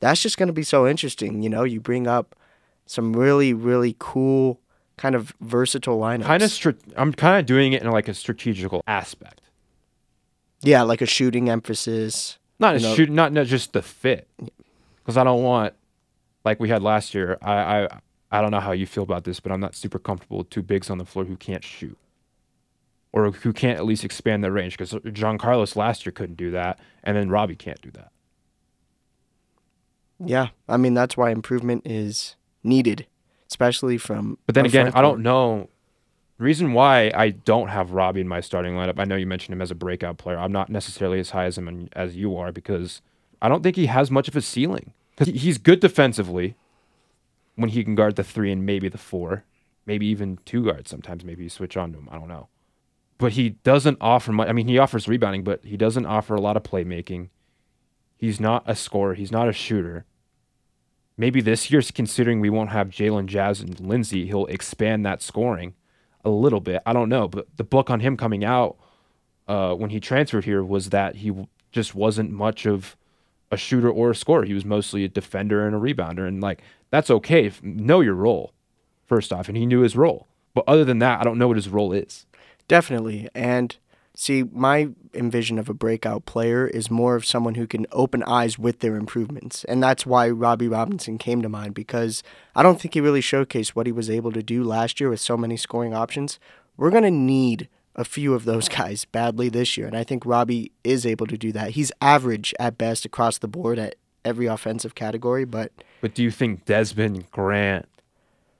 [0.00, 1.42] that's just going to be so interesting.
[1.42, 2.34] You know, you bring up
[2.86, 4.60] some really, really cool,
[4.96, 6.24] kind of versatile lineups.
[6.24, 9.42] Kind of, I'm kind of doing it in like a strategical aspect.
[10.62, 12.38] Yeah, like a shooting emphasis.
[12.58, 14.28] Not a shoot, not not just the fit,
[14.96, 15.74] because I don't want
[16.44, 17.38] like we had last year.
[17.42, 20.38] I, I I don't know how you feel about this, but I'm not super comfortable
[20.38, 21.98] with two bigs on the floor who can't shoot
[23.12, 26.78] or who can't at least expand their range because Johncarlos last year couldn't do that,
[27.02, 28.10] and then Robbie can't do that.
[30.24, 33.06] Yeah, I mean that's why improvement is needed,
[33.50, 34.38] especially from.
[34.46, 35.68] But then again, I don't know.
[36.38, 38.98] Reason why I don't have Robbie in my starting lineup.
[38.98, 40.38] I know you mentioned him as a breakout player.
[40.38, 43.00] I'm not necessarily as high as him as you are because
[43.40, 44.92] I don't think he has much of a ceiling.
[45.24, 46.56] He's good defensively
[47.54, 49.44] when he can guard the three and maybe the four,
[49.86, 50.90] maybe even two guards.
[50.90, 52.08] Sometimes maybe you switch on to him.
[52.10, 52.48] I don't know.
[53.16, 54.48] But he doesn't offer much.
[54.48, 57.30] I mean, he offers rebounding, but he doesn't offer a lot of playmaking.
[58.18, 59.14] He's not a scorer.
[59.14, 60.04] He's not a shooter.
[61.16, 65.72] Maybe this year's considering we won't have Jalen Jazz and Lindsey, he'll expand that scoring
[66.26, 66.82] a little bit.
[66.84, 68.76] I don't know, but the book on him coming out
[69.48, 71.32] uh, when he transferred here was that he
[71.70, 72.96] just wasn't much of
[73.50, 74.44] a shooter or a scorer.
[74.44, 77.50] He was mostly a defender and a rebounder, and like that's okay.
[77.62, 78.52] Know your role,
[79.06, 80.26] first off, and he knew his role.
[80.52, 82.26] But other than that, I don't know what his role is.
[82.66, 83.76] Definitely, and
[84.18, 88.58] See, my envision of a breakout player is more of someone who can open eyes
[88.58, 89.62] with their improvements.
[89.64, 92.22] And that's why Robbie Robinson came to mind because
[92.54, 95.20] I don't think he really showcased what he was able to do last year with
[95.20, 96.38] so many scoring options.
[96.78, 99.86] We're going to need a few of those guys badly this year.
[99.86, 101.72] And I think Robbie is able to do that.
[101.72, 105.72] He's average at best across the board at every offensive category, but.
[106.00, 107.86] But do you think Desmond, Grant,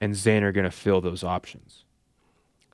[0.02, 1.84] and Zane are going to fill those options?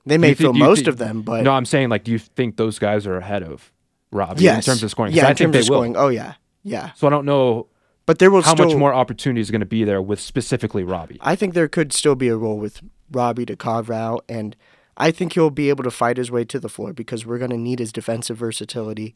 [0.05, 2.77] They may feel most of them, but no, I'm saying like, do you think those
[2.77, 3.71] guys are ahead of
[4.11, 4.57] Robbie yes.
[4.67, 5.13] in terms of scoring?
[5.13, 5.93] Yeah, I in terms of scoring.
[5.93, 6.01] Will.
[6.01, 6.91] Oh yeah, yeah.
[6.93, 7.67] So I don't know,
[8.05, 10.83] but there will how still, much more opportunity is going to be there with specifically
[10.83, 11.19] Robbie.
[11.21, 14.57] I think there could still be a role with Robbie to carve out, and
[14.97, 17.51] I think he'll be able to fight his way to the floor because we're going
[17.51, 19.15] to need his defensive versatility.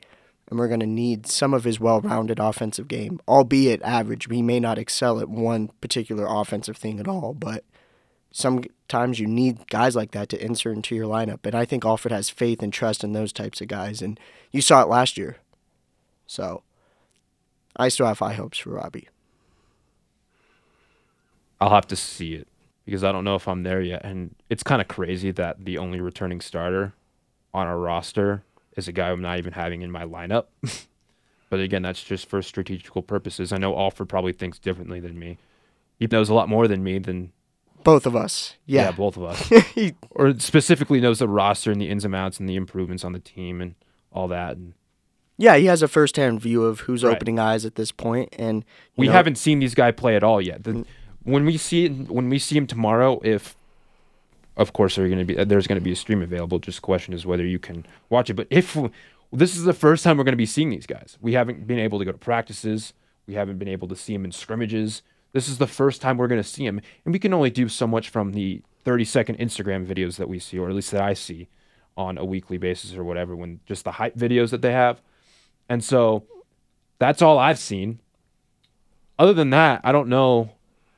[0.49, 4.27] And we're going to need some of his well rounded offensive game, albeit average.
[4.31, 7.65] He may not excel at one particular offensive thing at all, but
[8.31, 11.45] sometimes you need guys like that to insert into your lineup.
[11.45, 14.01] And I think Alford has faith and trust in those types of guys.
[14.01, 14.19] And
[14.51, 15.37] you saw it last year.
[16.25, 16.63] So
[17.75, 19.07] I still have high hopes for Robbie.
[21.59, 22.47] I'll have to see it
[22.85, 24.03] because I don't know if I'm there yet.
[24.03, 26.93] And it's kind of crazy that the only returning starter
[27.53, 28.43] on our roster
[28.75, 30.45] is a guy I'm not even having in my lineup.
[31.49, 33.51] but again, that's just for strategical purposes.
[33.51, 35.37] I know Alford probably thinks differently than me.
[35.99, 37.31] He knows a lot more than me than
[37.87, 38.55] both of us.
[38.65, 39.49] Yeah, yeah both of us.
[40.11, 43.19] or specifically knows the roster and the ins and outs and the improvements on the
[43.19, 43.75] team and
[44.11, 44.57] all that.
[44.57, 44.73] And
[45.37, 47.15] yeah, he has a first-hand view of who's right.
[47.15, 48.65] opening eyes at this point, and
[48.97, 50.65] we know, haven't seen these guys play at all yet.
[50.65, 50.85] The, mm.
[51.23, 53.55] when we see when we see him tomorrow, if
[54.57, 56.59] of course there's going to be there's going to be a stream available.
[56.59, 58.33] Just question is whether you can watch it.
[58.33, 58.75] But if
[59.31, 61.79] this is the first time we're going to be seeing these guys, we haven't been
[61.79, 62.91] able to go to practices.
[63.27, 65.03] We haven't been able to see them in scrimmages.
[65.37, 67.69] This is the first time we're going to see him, and we can only do
[67.69, 71.03] so much from the 30 second Instagram videos that we see, or at least that
[71.03, 71.47] I see
[71.95, 74.99] on a weekly basis or whatever, when just the hype videos that they have.
[75.69, 76.23] And so
[76.97, 77.99] that's all I've seen.
[79.19, 80.53] Other than that, I don't know.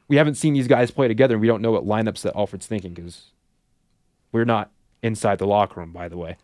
[0.07, 1.33] We haven't seen these guys play together.
[1.33, 3.31] And We don't know what lineups that Alford's thinking because
[4.31, 4.71] we're not
[5.03, 6.37] inside the locker room, by the way.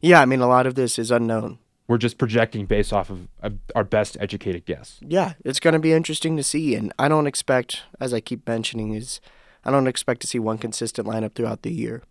[0.00, 1.58] Yeah, I mean, a lot of this is unknown
[1.90, 3.26] we're just projecting based off of
[3.74, 5.00] our best educated guess.
[5.04, 8.46] Yeah, it's going to be interesting to see, and I don't expect, as I keep
[8.46, 9.20] mentioning, is
[9.64, 12.04] I don't expect to see one consistent lineup throughout the year.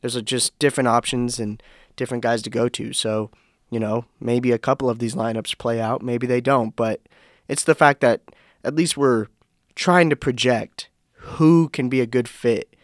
[0.00, 1.62] There's just different options and
[1.96, 2.94] different guys to go to.
[2.94, 3.30] So,
[3.70, 6.74] you know, maybe a couple of these lineups play out, maybe they don't.
[6.74, 7.02] But
[7.46, 8.22] it's the fact that
[8.64, 9.26] at least we're
[9.74, 12.74] trying to project who can be a good fit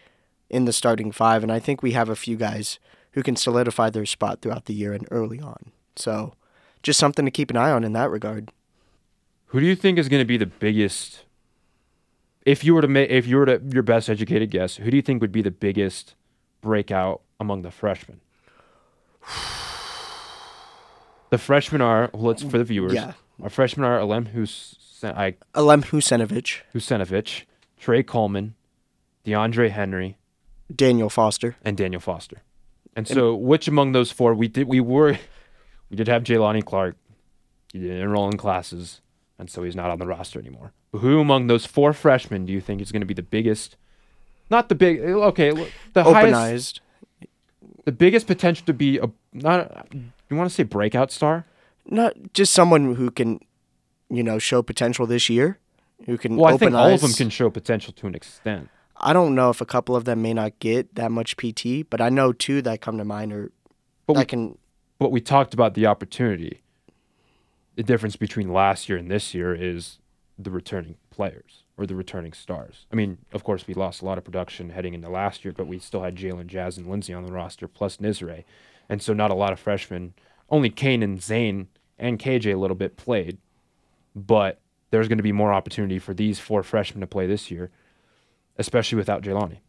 [0.51, 1.43] in the starting five.
[1.43, 2.79] And I think we have a few guys
[3.13, 5.73] who can solidify their spot throughout the year and early on.
[6.01, 6.35] So,
[6.83, 8.53] just something to keep an eye on in that regard.
[9.47, 11.25] Who do you think is going to be the biggest?
[12.47, 14.97] If you were to make, if you were to your best educated guess, who do
[14.97, 16.15] you think would be the biggest
[16.61, 18.21] breakout among the freshmen?
[21.31, 22.95] The freshmen are well, let's for the viewers.
[22.95, 23.13] Yeah.
[23.43, 27.45] Our freshmen are Alem Hus I Alem Huseinovic, Huseinovic,
[27.79, 28.55] Tre Coleman,
[29.25, 30.17] DeAndre Henry,
[30.75, 32.43] Daniel Foster, and Daniel Foster.
[32.97, 35.19] And so, which among those four we did we were
[35.91, 36.97] we did have Jelani Clark.
[37.73, 39.01] He didn't enroll in classes,
[39.39, 40.73] and so he's not on the roster anymore.
[40.93, 43.77] But who among those four freshmen do you think is going to be the biggest?
[44.51, 45.01] Not the big.
[45.01, 45.51] Okay,
[45.93, 46.33] the Open-eyed.
[46.33, 46.81] highest.
[47.85, 49.87] The biggest potential to be a not.
[49.93, 51.45] You want to say breakout star?
[51.87, 53.41] Not just someone who can,
[54.09, 55.59] you know, show potential this year.
[56.07, 56.37] Who can?
[56.37, 58.69] Well, I think all of them can show potential to an extent.
[58.97, 62.01] I don't know if a couple of them may not get that much PT, but
[62.01, 63.51] I know two that come to mind are
[64.07, 64.59] but that we, can
[65.01, 66.63] but we talked about the opportunity.
[67.75, 69.99] The difference between last year and this year is
[70.39, 72.85] the returning players or the returning stars.
[72.93, 75.67] I mean, of course, we lost a lot of production heading into last year, but
[75.67, 78.45] we still had Jalen, Jazz, and Lindsey on the roster, plus Nisre.
[78.91, 80.13] And so not a lot of freshmen.
[80.51, 83.39] Only Kane and Zane and KJ a little bit played,
[84.15, 84.61] but
[84.91, 87.71] there's going to be more opportunity for these four freshmen to play this year,
[88.59, 89.61] especially without Jelani.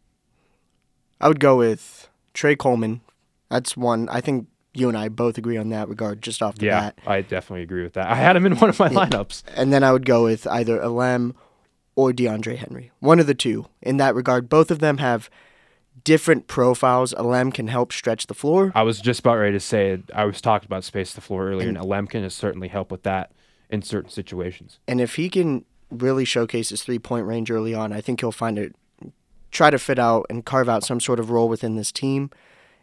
[1.22, 3.00] I would go with Tre Coleman.
[3.48, 4.08] That's one.
[4.10, 6.98] I think you and I both agree on that regard just off the yeah, bat.
[7.06, 8.08] I definitely agree with that.
[8.08, 9.06] I had him in one of my yeah.
[9.06, 9.42] lineups.
[9.54, 11.34] And then I would go with either Alem
[11.94, 12.90] or DeAndre Henry.
[13.00, 13.66] One of the two.
[13.82, 15.28] In that regard, both of them have
[16.04, 17.12] different profiles.
[17.14, 18.72] Alem can help stretch the floor.
[18.74, 21.68] I was just about ready to say I was talking about space the floor earlier,
[21.68, 23.32] and, and Alem can certainly help with that
[23.68, 24.78] in certain situations.
[24.88, 28.32] And if he can really showcase his three point range early on, I think he'll
[28.32, 28.74] find it
[29.50, 32.30] try to fit out and carve out some sort of role within this team.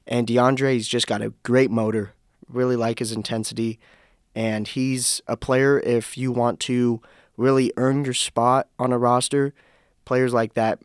[0.10, 2.13] And DeAndre, he's just got a great motor.
[2.50, 3.80] Really like his intensity.
[4.36, 7.02] And he's a player, if you want to
[7.38, 9.54] really earn your spot on a roster,
[10.06, 10.80] players like that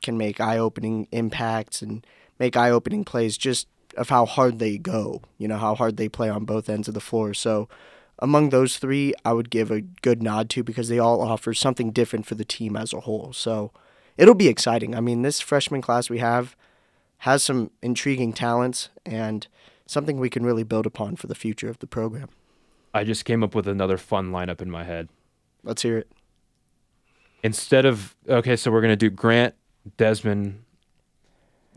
[0.00, 2.04] can make eye opening impacts and
[2.38, 6.08] make eye opening plays just of how hard they go, you know, how hard they
[6.08, 7.34] play on both ends of the floor.
[7.34, 7.68] So,
[8.18, 11.90] among those three, I would give a good nod to because they all offer something
[11.90, 13.32] different for the team as a whole.
[13.32, 13.70] So,
[14.16, 14.94] it'll be exciting.
[14.94, 16.56] I mean, this freshman class we have
[17.22, 19.46] has some intriguing talents and
[19.86, 22.28] something we can really build upon for the future of the program.
[22.92, 25.08] I just came up with another fun lineup in my head.
[25.62, 26.10] Let's hear it.
[27.44, 29.54] Instead of okay, so we're gonna do Grant,
[29.96, 30.64] Desmond.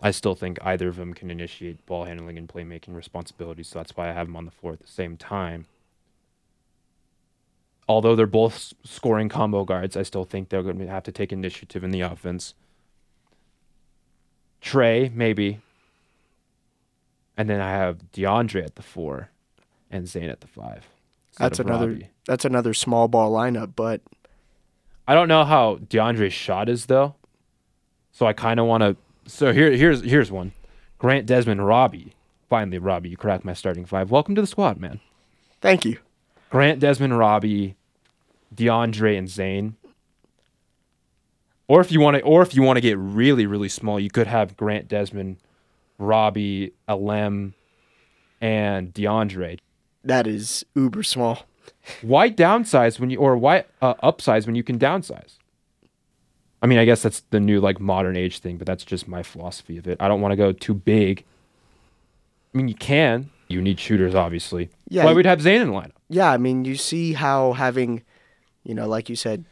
[0.01, 3.95] I still think either of them can initiate ball handling and playmaking responsibilities, so that's
[3.95, 5.67] why I have them on the floor at the same time.
[7.87, 11.31] Although they're both scoring combo guards, I still think they're going to have to take
[11.31, 12.55] initiative in the offense.
[14.65, 15.59] Tre, maybe.
[17.37, 19.29] And then I have DeAndre at the four
[19.91, 20.87] and Zane at the five.
[21.37, 22.09] That's another Robbie.
[22.25, 24.01] that's another small ball lineup, but
[25.07, 27.13] I don't know how DeAndre's shot is though.
[28.11, 28.95] So I kind of want to.
[29.27, 30.51] So here, here's here's one.
[30.97, 32.15] Grant Desmond Robbie.
[32.49, 34.09] Finally, Robbie, you cracked my starting five.
[34.09, 34.99] Welcome to the squad, man.
[35.61, 35.99] Thank you.
[36.49, 37.75] Grant Desmond Robbie,
[38.55, 39.75] DeAndre and Zane.
[41.67, 44.09] Or if you want to, or if you want to get really, really small, you
[44.09, 45.37] could have Grant Desmond,
[45.97, 47.55] Robbie, Alem,
[48.39, 49.59] and DeAndre.
[50.03, 51.45] That is uber small.
[52.01, 55.37] why downsize when you, or why uh, upsize when you can downsize?
[56.61, 59.23] I mean, I guess that's the new like modern age thing, but that's just my
[59.23, 59.97] philosophy of it.
[59.99, 61.23] I don't want to go too big.
[62.53, 63.29] I mean, you can.
[63.47, 64.69] You need shooters, obviously.
[64.89, 65.05] Yeah.
[65.05, 65.91] Why we'd have Zane in the lineup?
[66.09, 68.01] Yeah, I mean, you see how having,
[68.63, 69.45] you know, like you said,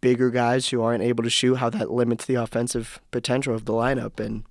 [0.00, 3.72] bigger guys who aren't able to shoot, how that limits the offensive potential of the
[3.72, 4.20] lineup.
[4.20, 4.44] And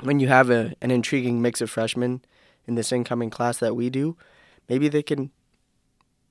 [0.00, 2.22] when you have a, an intriguing mix of freshmen
[2.66, 4.16] in this incoming class that we do,
[4.68, 5.30] maybe they can,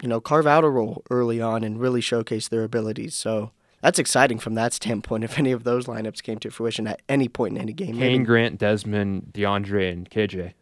[0.02, 3.16] you know, carve out a role early on and really showcase their abilities.
[3.16, 5.24] So that's exciting from that standpoint.
[5.24, 8.00] If any of those lineups came to fruition at any point in any game, Kane,
[8.00, 8.24] maybe.
[8.24, 10.54] Grant, Desmond, DeAndre, and KJ.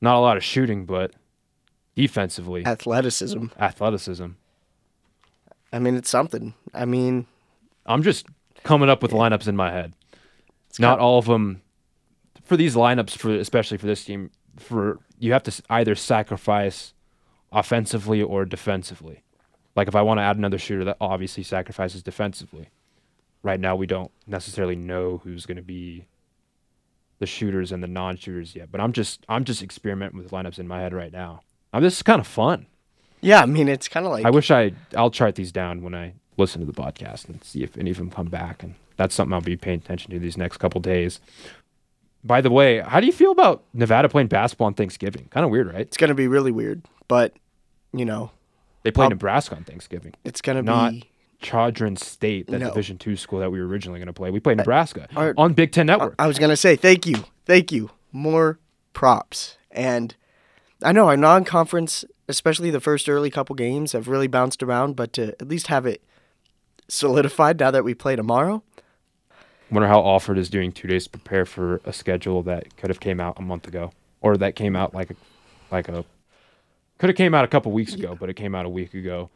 [0.00, 1.12] Not a lot of shooting, but
[1.94, 4.26] defensively, athleticism, athleticism.
[5.72, 6.54] I mean, it's something.
[6.72, 7.26] I mean,
[7.84, 8.26] I'm just
[8.62, 9.92] coming up with lineups in my head.
[10.68, 11.62] It's Not all of them
[12.44, 16.94] for these lineups for especially for this team for you have to either sacrifice
[17.52, 19.22] offensively or defensively.
[19.74, 22.68] Like if I want to add another shooter that obviously sacrifices defensively.
[23.42, 26.06] Right now we don't necessarily know who's going to be
[27.18, 30.68] the shooters and the non-shooters yet, but I'm just I'm just experimenting with lineups in
[30.68, 31.40] my head right now.
[31.72, 32.66] I mean, this is kind of fun.
[33.26, 34.24] Yeah, I mean, it's kind of like.
[34.24, 34.72] I wish I.
[34.96, 37.96] I'll chart these down when I listen to the podcast and see if any of
[37.96, 41.20] them come back, and that's something I'll be paying attention to these next couple days.
[42.22, 45.26] By the way, how do you feel about Nevada playing basketball on Thanksgiving?
[45.30, 45.80] Kind of weird, right?
[45.80, 47.34] It's going to be really weird, but
[47.92, 48.30] you know,
[48.84, 50.14] they play I'll, Nebraska on Thanksgiving.
[50.22, 51.10] It's going to not be
[51.40, 52.68] Chadron State, that no.
[52.68, 54.30] Division two school that we were originally going to play.
[54.30, 56.14] We play uh, Nebraska Our, on Big Ten Network.
[56.20, 57.90] I was going to say thank you, thank you.
[58.12, 58.60] More
[58.92, 60.14] props, and
[60.80, 65.12] I know our non-conference especially the first early couple games, have really bounced around, but
[65.14, 66.02] to at least have it
[66.88, 68.62] solidified now that we play tomorrow.
[69.70, 73.00] Wonder how Alford is doing two days to prepare for a schedule that could have
[73.00, 75.16] came out a month ago, or that came out like a,
[75.70, 76.04] like a,
[76.98, 79.28] could have came out a couple weeks ago, but it came out a week ago.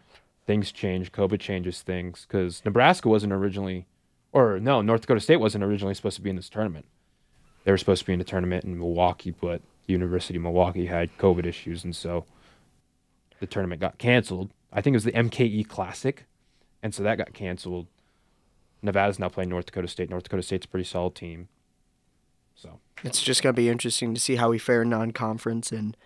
[0.47, 1.13] Things change.
[1.13, 3.87] COVID changes things because Nebraska wasn't originally,
[4.33, 6.87] or no, North Dakota State wasn't originally supposed to be in this tournament.
[7.65, 11.17] They were supposed to be in a tournament in Milwaukee, but University of Milwaukee had
[11.19, 12.25] COVID issues, and so
[13.41, 14.51] the tournament got canceled.
[14.73, 16.27] I think it was the MKE Classic,
[16.83, 17.89] and so that got canceled.
[18.83, 20.09] Nevada's now playing North Dakota State.
[20.09, 21.49] North Dakota State's a pretty solid team.
[22.55, 25.97] So it's just gonna be interesting to see how we fare non-conference, and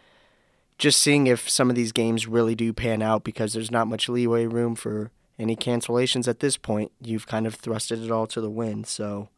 [0.78, 4.09] just seeing if some of these games really do pan out because there's not much
[4.09, 6.93] leeway room for any cancellations at this point.
[7.01, 9.28] You've kind of thrusted it all to the wind, so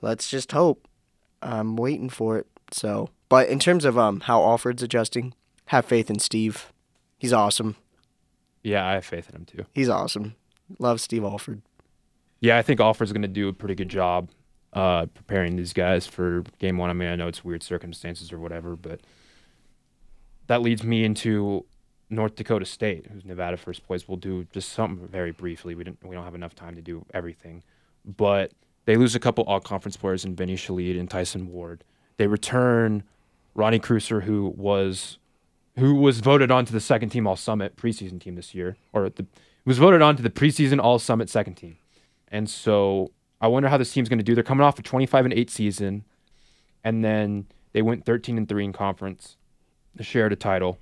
[0.00, 0.88] let's just hope.
[1.40, 2.46] I'm waiting for it.
[2.72, 5.34] So, but in terms of um how Alford's adjusting,
[5.66, 6.72] have faith in Steve.
[7.18, 7.76] He's awesome.
[8.62, 9.66] Yeah, I have faith in him too.
[9.74, 10.34] He's awesome.
[10.78, 11.62] Love Steve Alford.
[12.40, 14.30] Yeah, I think Alford's going to do a pretty good job
[14.72, 16.90] uh, preparing these guys for game one.
[16.90, 19.00] I mean, I know it's weird circumstances or whatever, but
[20.46, 21.64] that leads me into
[22.10, 24.06] North Dakota State, who's Nevada first place.
[24.06, 25.74] We'll do just something very briefly.
[25.74, 27.62] We didn't we don't have enough time to do everything,
[28.04, 28.52] but
[28.84, 31.84] they lose a couple all conference players in Vinnie Shahid and Tyson Ward.
[32.16, 33.02] They return
[33.54, 35.18] Rocky Kreuser, who was
[35.78, 39.26] who was voted onto the second team All Summit preseason team this year, or the
[39.64, 41.76] was voted onto the preseason All Summit second team.
[42.28, 44.34] And so I wonder how this team's going to do.
[44.34, 46.04] They're coming off a 25 and 8 season,
[46.82, 49.36] and then they went 13 and 3 in conference.
[49.94, 50.78] They shared a title.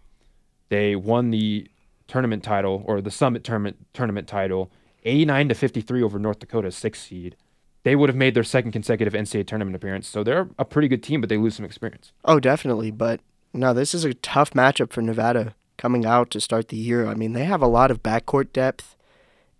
[0.68, 1.68] They won the
[2.08, 4.70] tournament title or the Summit tournament tournament title,
[5.04, 7.36] 89 to 53 over North Dakota, six seed.
[7.82, 11.02] They would have made their second consecutive NCAA tournament appearance, so they're a pretty good
[11.02, 12.12] team, but they lose some experience.
[12.24, 12.90] Oh, definitely.
[12.90, 13.20] But
[13.56, 17.06] no, this is a tough matchup for Nevada coming out to start the year.
[17.06, 18.96] I mean, they have a lot of backcourt depth,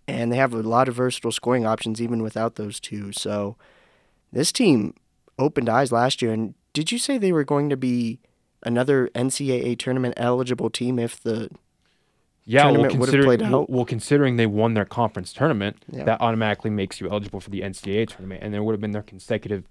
[0.07, 3.11] and they have a lot of versatile scoring options even without those two.
[3.11, 3.57] So
[4.31, 4.93] this team
[5.37, 6.31] opened eyes last year.
[6.31, 8.19] And did you say they were going to be
[8.63, 11.49] another NCAA tournament eligible team if the
[12.45, 13.69] yeah, tournament well, would have played out?
[13.69, 16.03] Well, considering they won their conference tournament, yeah.
[16.05, 19.03] that automatically makes you eligible for the NCAA tournament, and there would have been their
[19.03, 19.65] consecutive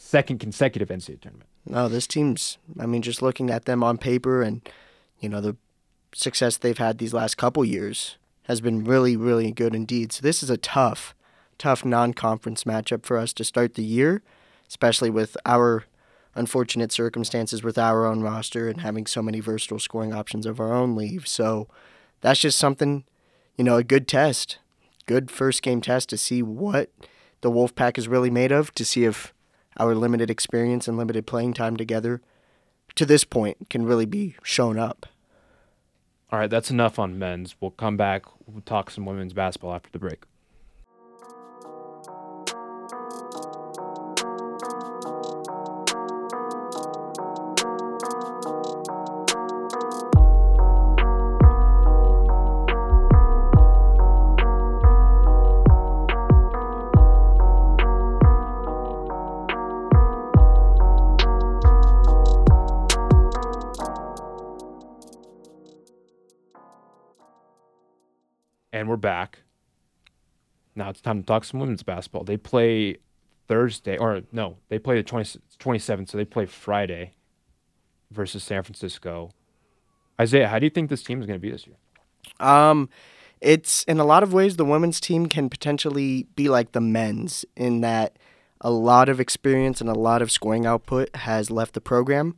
[0.00, 1.48] second consecutive NCAA tournament.
[1.66, 2.58] No, this team's.
[2.78, 4.66] I mean, just looking at them on paper and
[5.18, 5.56] you know the
[6.14, 10.12] success they've had these last couple years has been really, really good indeed.
[10.12, 11.14] So this is a tough,
[11.58, 14.22] tough non-conference matchup for us to start the year,
[14.66, 15.84] especially with our
[16.34, 20.72] unfortunate circumstances with our own roster and having so many versatile scoring options of our
[20.72, 21.28] own leave.
[21.28, 21.68] So
[22.22, 23.04] that's just something,
[23.56, 24.58] you know, a good test,
[25.06, 26.90] good first game test to see what
[27.42, 29.32] the Wolfpack is really made of, to see if
[29.78, 32.20] our limited experience and limited playing time together
[32.96, 35.06] to this point can really be shown up.
[36.32, 37.56] All right, that's enough on men's.
[37.60, 38.24] We'll come back.
[38.46, 40.24] We'll talk some women's basketball after the break.
[68.90, 69.38] We're back.
[70.74, 72.24] Now it's time to talk some women's basketball.
[72.24, 72.98] They play
[73.46, 77.14] Thursday, or no, they play the 20, 27th, so they play Friday
[78.10, 79.30] versus San Francisco.
[80.20, 81.76] Isaiah, how do you think this team is going to be this year?
[82.40, 82.88] Um,
[83.40, 87.44] it's in a lot of ways the women's team can potentially be like the men's
[87.56, 88.16] in that
[88.60, 92.36] a lot of experience and a lot of scoring output has left the program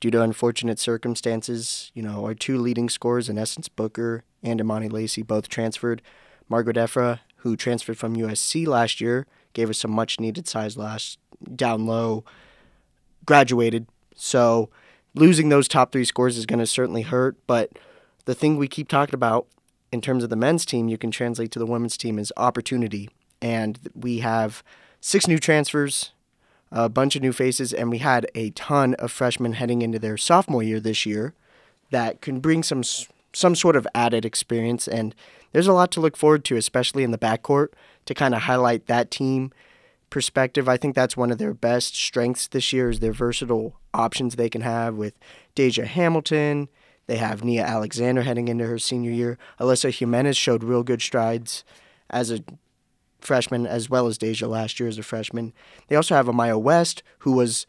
[0.00, 1.90] due to unfortunate circumstances.
[1.94, 6.02] You know, our two leading scorers in Essence Booker and Imani Lacey both transferred.
[6.48, 11.18] Margaret Efra, who transferred from USC last year, gave us some much needed size last
[11.54, 12.24] down low,
[13.26, 13.86] graduated.
[14.14, 14.70] So
[15.14, 17.36] losing those top three scores is going to certainly hurt.
[17.46, 17.72] But
[18.24, 19.46] the thing we keep talking about
[19.92, 23.08] in terms of the men's team, you can translate to the women's team is opportunity.
[23.40, 24.62] And we have
[25.00, 26.12] six new transfers,
[26.70, 30.16] a bunch of new faces, and we had a ton of freshmen heading into their
[30.16, 31.34] sophomore year this year
[31.90, 32.82] that can bring some
[33.32, 34.88] some sort of added experience.
[34.88, 35.14] And
[35.52, 37.68] there's a lot to look forward to, especially in the backcourt,
[38.06, 39.52] to kind of highlight that team
[40.10, 40.68] perspective.
[40.68, 44.48] I think that's one of their best strengths this year is their versatile options they
[44.48, 45.14] can have with
[45.54, 46.68] Deja Hamilton.
[47.06, 49.38] They have Nia Alexander heading into her senior year.
[49.60, 51.64] Alyssa Jimenez showed real good strides
[52.10, 52.40] as a
[53.20, 55.52] freshman, as well as Deja last year as a freshman.
[55.88, 57.66] They also have Amaya West, who was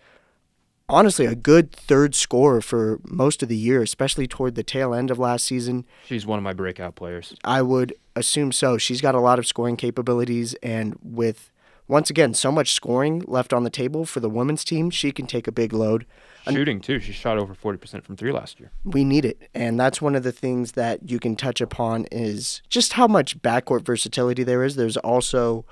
[0.88, 5.12] honestly a good third scorer for most of the year, especially toward the tail end
[5.12, 5.86] of last season.
[6.06, 7.36] She's one of my breakout players.
[7.43, 8.78] I would assume so.
[8.78, 11.52] She's got a lot of scoring capabilities, and with
[11.88, 15.26] once again so much scoring left on the table for the women's team, she can
[15.26, 16.06] take a big load.
[16.54, 17.00] Shooting too.
[17.00, 18.72] She shot over forty percent from three last year.
[18.84, 22.62] We need it, and that's one of the things that you can touch upon is
[22.70, 24.76] just how much backcourt versatility there is.
[24.76, 25.66] There's also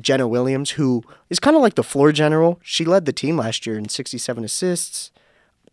[0.00, 2.58] Jenna Williams, who is kind of like the floor general.
[2.62, 5.10] She led the team last year in 67 assists,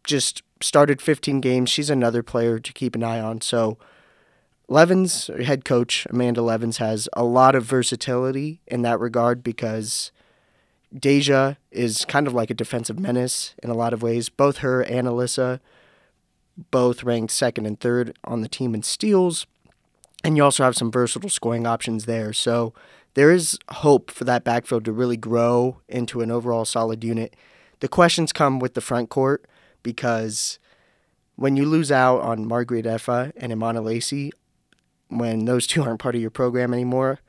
[0.03, 1.69] just started 15 games.
[1.69, 3.41] She's another player to keep an eye on.
[3.41, 3.77] So,
[4.67, 10.11] Levens, head coach Amanda Levens, has a lot of versatility in that regard because
[10.97, 14.29] Deja is kind of like a defensive menace in a lot of ways.
[14.29, 15.59] Both her and Alyssa
[16.69, 19.47] both ranked second and third on the team in steals.
[20.23, 22.33] And you also have some versatile scoring options there.
[22.33, 22.73] So
[23.13, 27.35] there is hope for that backfield to really grow into an overall solid unit.
[27.79, 29.45] The questions come with the front court
[29.81, 30.59] because
[31.35, 34.31] when you lose out on Margaret Effa and Imani Lacey,
[35.07, 37.19] when those two aren't part of your program anymore,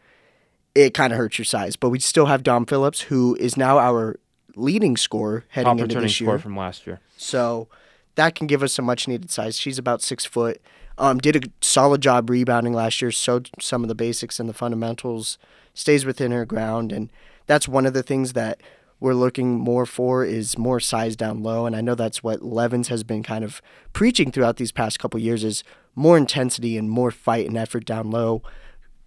[0.75, 1.77] it kind of hurts your size.
[1.77, 4.18] But we still have Dom Phillips, who is now our
[4.55, 6.29] leading scorer heading Top into this year.
[6.29, 7.01] score from last year.
[7.16, 7.68] So
[8.14, 9.59] that can give us some much needed size.
[9.59, 10.61] She's about six foot.
[10.99, 13.11] Um, did a solid job rebounding last year.
[13.11, 15.39] Showed some of the basics and the fundamentals.
[15.75, 17.11] Stays within her ground, and
[17.47, 18.61] that's one of the things that
[19.01, 21.66] we're looking more for is more size down low.
[21.66, 23.61] And I know that's what Levens has been kind of
[23.93, 25.64] preaching throughout these past couple years is
[25.97, 28.43] more intensity and more fight and effort down low.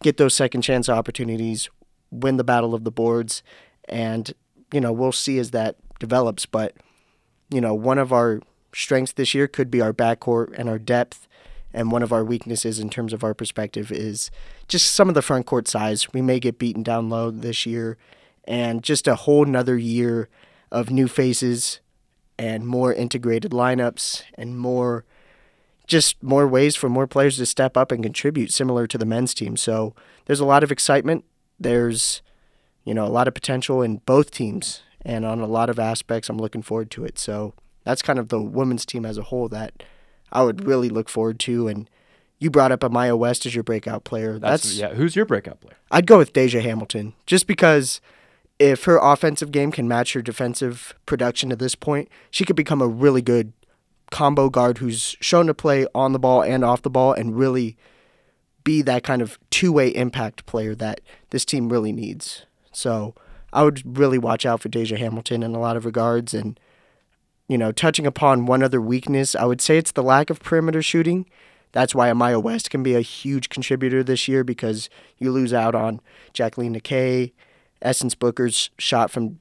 [0.06, 1.68] Get those second chance opportunities,
[2.12, 3.42] win the battle of the boards,
[3.90, 4.32] and
[4.72, 6.46] you know we'll see as that develops.
[6.46, 6.76] But
[7.50, 8.40] you know one of our
[8.72, 11.28] strengths this year could be our backcourt and our depth.
[11.74, 14.30] And one of our weaknesses in terms of our perspective is
[14.68, 16.14] just some of the front court size.
[16.14, 17.98] We may get beaten down low this year,
[18.44, 20.30] and just a whole nother year
[20.72, 21.80] of new faces
[22.38, 25.04] and more integrated lineups and more
[25.88, 29.34] just more ways for more players to step up and contribute similar to the men's
[29.34, 29.58] team.
[29.58, 29.94] So
[30.26, 31.26] there's a lot of excitement.
[31.60, 32.22] There's
[32.84, 36.30] you know a lot of potential in both teams and on a lot of aspects
[36.30, 37.20] I'm looking forward to it.
[37.20, 39.84] So that's kind of the women's team as a whole that
[40.32, 41.90] I would really look forward to and
[42.38, 44.38] you brought up Amaya West as your breakout player.
[44.38, 44.94] That's, That's, yeah.
[44.94, 45.78] Who's your breakout player?
[45.90, 48.02] I'd go with Deja Hamilton just because
[48.60, 52.82] if her offensive game can match her defensive production at this point, she could become
[52.82, 53.54] a really good
[54.12, 57.78] combo guard who's shown to play on the ball and off the ball and really
[58.64, 62.46] be that kind of two-way impact player that this team really needs.
[62.72, 63.14] So,
[63.54, 66.60] I would really watch out for Deja Hamilton in a lot of regards and
[67.48, 70.82] you know, touching upon one other weakness, I would say it's the lack of perimeter
[70.82, 71.26] shooting.
[71.72, 75.76] That's why Amaya West can be a huge contributor this year because you lose out
[75.76, 76.00] on
[76.34, 77.34] Jacqueline McKay.
[77.82, 79.40] Essence Booker's shot from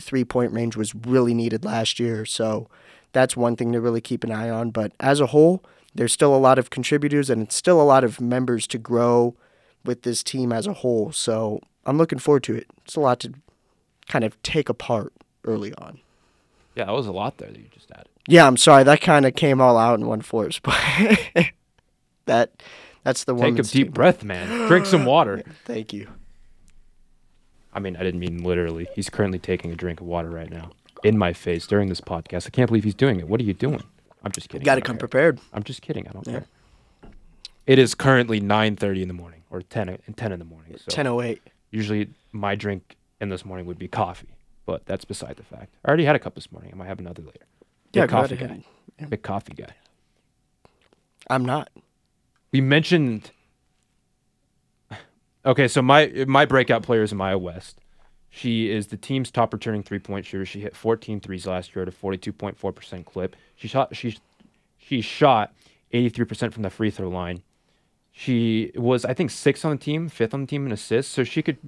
[0.00, 2.24] three point range was really needed last year.
[2.24, 2.68] So
[3.12, 4.70] that's one thing to really keep an eye on.
[4.70, 5.62] But as a whole,
[5.94, 9.34] there's still a lot of contributors and it's still a lot of members to grow
[9.84, 11.12] with this team as a whole.
[11.12, 12.66] So I'm looking forward to it.
[12.84, 13.34] It's a lot to
[14.08, 15.12] kind of take apart
[15.44, 16.00] early on.
[16.74, 18.08] Yeah, that was a lot there that you just added.
[18.26, 18.84] Yeah, I'm sorry.
[18.84, 20.78] That kind of came all out in one force, but
[22.26, 22.62] that
[23.02, 23.56] that's the one.
[23.56, 24.68] Take a deep breath, man.
[24.68, 25.42] Drink some water.
[25.64, 26.08] Thank you.
[27.74, 28.86] I mean, I didn't mean literally.
[28.94, 30.70] He's currently taking a drink of water right now
[31.02, 32.46] in my face during this podcast.
[32.46, 33.28] I can't believe he's doing it.
[33.28, 33.82] What are you doing?
[34.24, 34.62] I'm just kidding.
[34.62, 35.00] You got to come care.
[35.00, 35.40] prepared.
[35.52, 36.06] I'm just kidding.
[36.08, 36.32] I don't Yeah.
[36.32, 36.46] care.
[37.66, 40.76] It is currently 9:30 in the morning or 10 o- 10 in the morning.
[40.78, 41.40] So 10:08.
[41.70, 44.34] usually my drink in this morning would be coffee,
[44.66, 45.74] but that's beside the fact.
[45.84, 46.70] I already had a cup this morning.
[46.72, 47.46] I might have another later.
[47.92, 48.64] Big Yeah, coffee guy.
[48.98, 49.06] Yeah.
[49.06, 49.74] Big coffee guy.
[51.30, 51.70] I'm not.
[52.52, 53.30] We mentioned.
[55.44, 57.80] Okay, so my my breakout player is Maya West.
[58.34, 60.46] She is the team's top returning three point shooter.
[60.46, 63.36] She hit 14 threes last year at a 42.4% clip.
[63.54, 64.16] She shot she
[64.78, 65.54] she shot
[65.92, 67.42] 83% from the free throw line.
[68.10, 71.24] She was I think sixth on the team, fifth on the team in assists, so
[71.24, 71.58] she could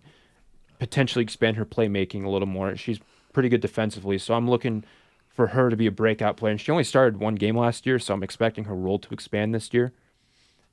[0.78, 2.74] potentially expand her playmaking a little more.
[2.76, 2.98] She's
[3.34, 4.84] pretty good defensively, so I'm looking
[5.28, 6.52] for her to be a breakout player.
[6.52, 9.54] And she only started one game last year, so I'm expecting her role to expand
[9.54, 9.92] this year.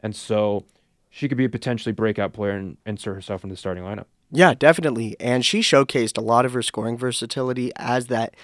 [0.02, 0.64] And so
[1.10, 4.06] she could be a potentially breakout player and insert herself in the starting lineup.
[4.32, 5.18] Yeah, definitely.
[5.20, 8.36] And she showcased a lot of her scoring versatility as that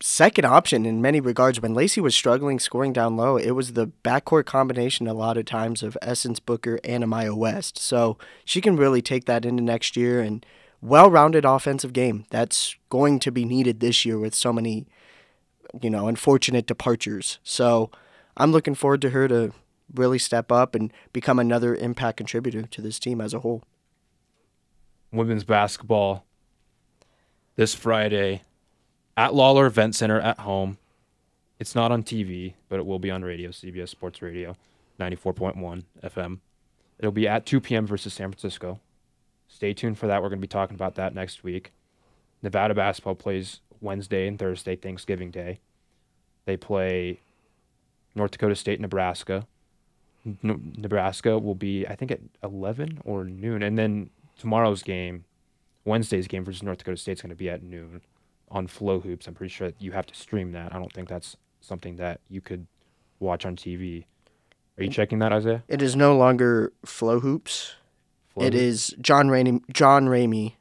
[0.00, 1.60] second option in many regards.
[1.60, 5.44] When Lacey was struggling scoring down low, it was the backcourt combination a lot of
[5.44, 7.78] times of Essence Booker and Amaya West.
[7.78, 10.44] So she can really take that into next year and
[10.80, 12.24] well rounded offensive game.
[12.30, 14.86] That's going to be needed this year with so many,
[15.80, 17.38] you know, unfortunate departures.
[17.44, 17.92] So
[18.36, 19.52] I'm looking forward to her to
[19.94, 23.62] really step up and become another impact contributor to this team as a whole.
[25.12, 26.24] Women's basketball
[27.56, 28.42] this Friday
[29.16, 30.78] at Lawler Event Center at home.
[31.58, 34.56] It's not on TV, but it will be on radio, CBS Sports Radio,
[35.00, 36.38] 94.1 FM.
[36.98, 37.86] It'll be at 2 p.m.
[37.86, 38.80] versus San Francisco.
[39.48, 40.22] Stay tuned for that.
[40.22, 41.72] We're going to be talking about that next week.
[42.42, 45.58] Nevada basketball plays Wednesday and Thursday, Thanksgiving Day.
[46.44, 47.20] They play
[48.14, 49.46] North Dakota State, Nebraska.
[50.26, 53.62] N- Nebraska will be, I think, at 11 or noon.
[53.62, 55.24] And then tomorrow's game,
[55.84, 58.00] Wednesday's game versus North Dakota State is going to be at noon
[58.50, 59.26] on FloHoops.
[59.26, 60.74] I'm pretty sure you have to stream that.
[60.74, 62.66] I don't think that's something that you could
[63.20, 64.04] watch on TV.
[64.78, 65.64] Are you checking that, Isaiah?
[65.68, 67.72] It is no longer FloHoops.
[68.28, 68.62] Flow It Hoops?
[68.62, 69.60] is John Ramey.
[69.72, 70.54] John Ramey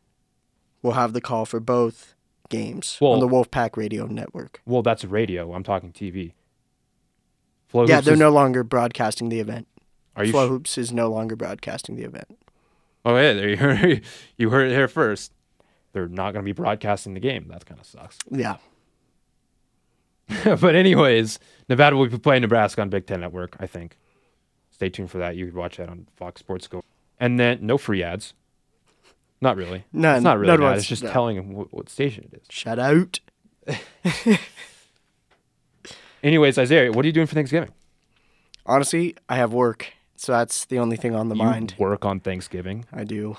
[0.81, 2.15] will have the call for both
[2.49, 4.61] games Well- on the Wolfpack Radio Network.
[4.65, 5.53] Well, that's radio.
[5.53, 6.33] I'm talking TV.
[7.67, 9.67] Flow yeah, Hoops they're is- no longer broadcasting the event.
[10.15, 10.31] Are you?
[10.31, 12.39] Flow sh- Hoops is no longer broadcasting the event.
[13.07, 14.01] Oh yeah, there you heard,
[14.37, 15.31] you heard it here first.
[15.93, 17.47] They're not going to be broadcasting the game.
[17.47, 18.17] That kind of sucks.
[18.29, 18.57] Yeah.
[20.43, 21.39] but anyways,
[21.69, 23.55] Nevada will be playing Nebraska on Big Ten Network.
[23.61, 23.97] I think.
[24.71, 25.37] Stay tuned for that.
[25.37, 26.83] You could watch that on Fox Sports Go.
[27.17, 28.33] And then no free ads.
[29.39, 29.85] Not really.
[29.93, 30.77] No, It's not really None ad.
[30.77, 31.11] It's just no.
[31.11, 32.47] telling them what, what station it is.
[32.49, 33.19] Shout out.
[36.23, 37.69] Anyways, Isaiah, what are you doing for Thanksgiving?
[38.65, 41.75] Honestly, I have work, so that's the only thing on the You mind.
[41.77, 42.85] work on Thanksgiving.
[42.91, 43.37] I do.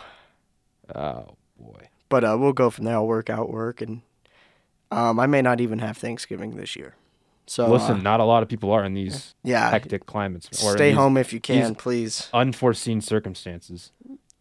[0.94, 1.26] Oh
[1.60, 1.88] boy.
[2.08, 2.94] But uh, we'll go from there.
[2.94, 4.00] I'll work out work, and
[4.90, 6.94] um, I may not even have Thanksgiving this year.
[7.46, 10.72] So Listen, uh, not a lot of people are in these yeah, hectic climates or
[10.72, 12.28] stay home if you can, please.
[12.32, 13.92] unforeseen circumstances.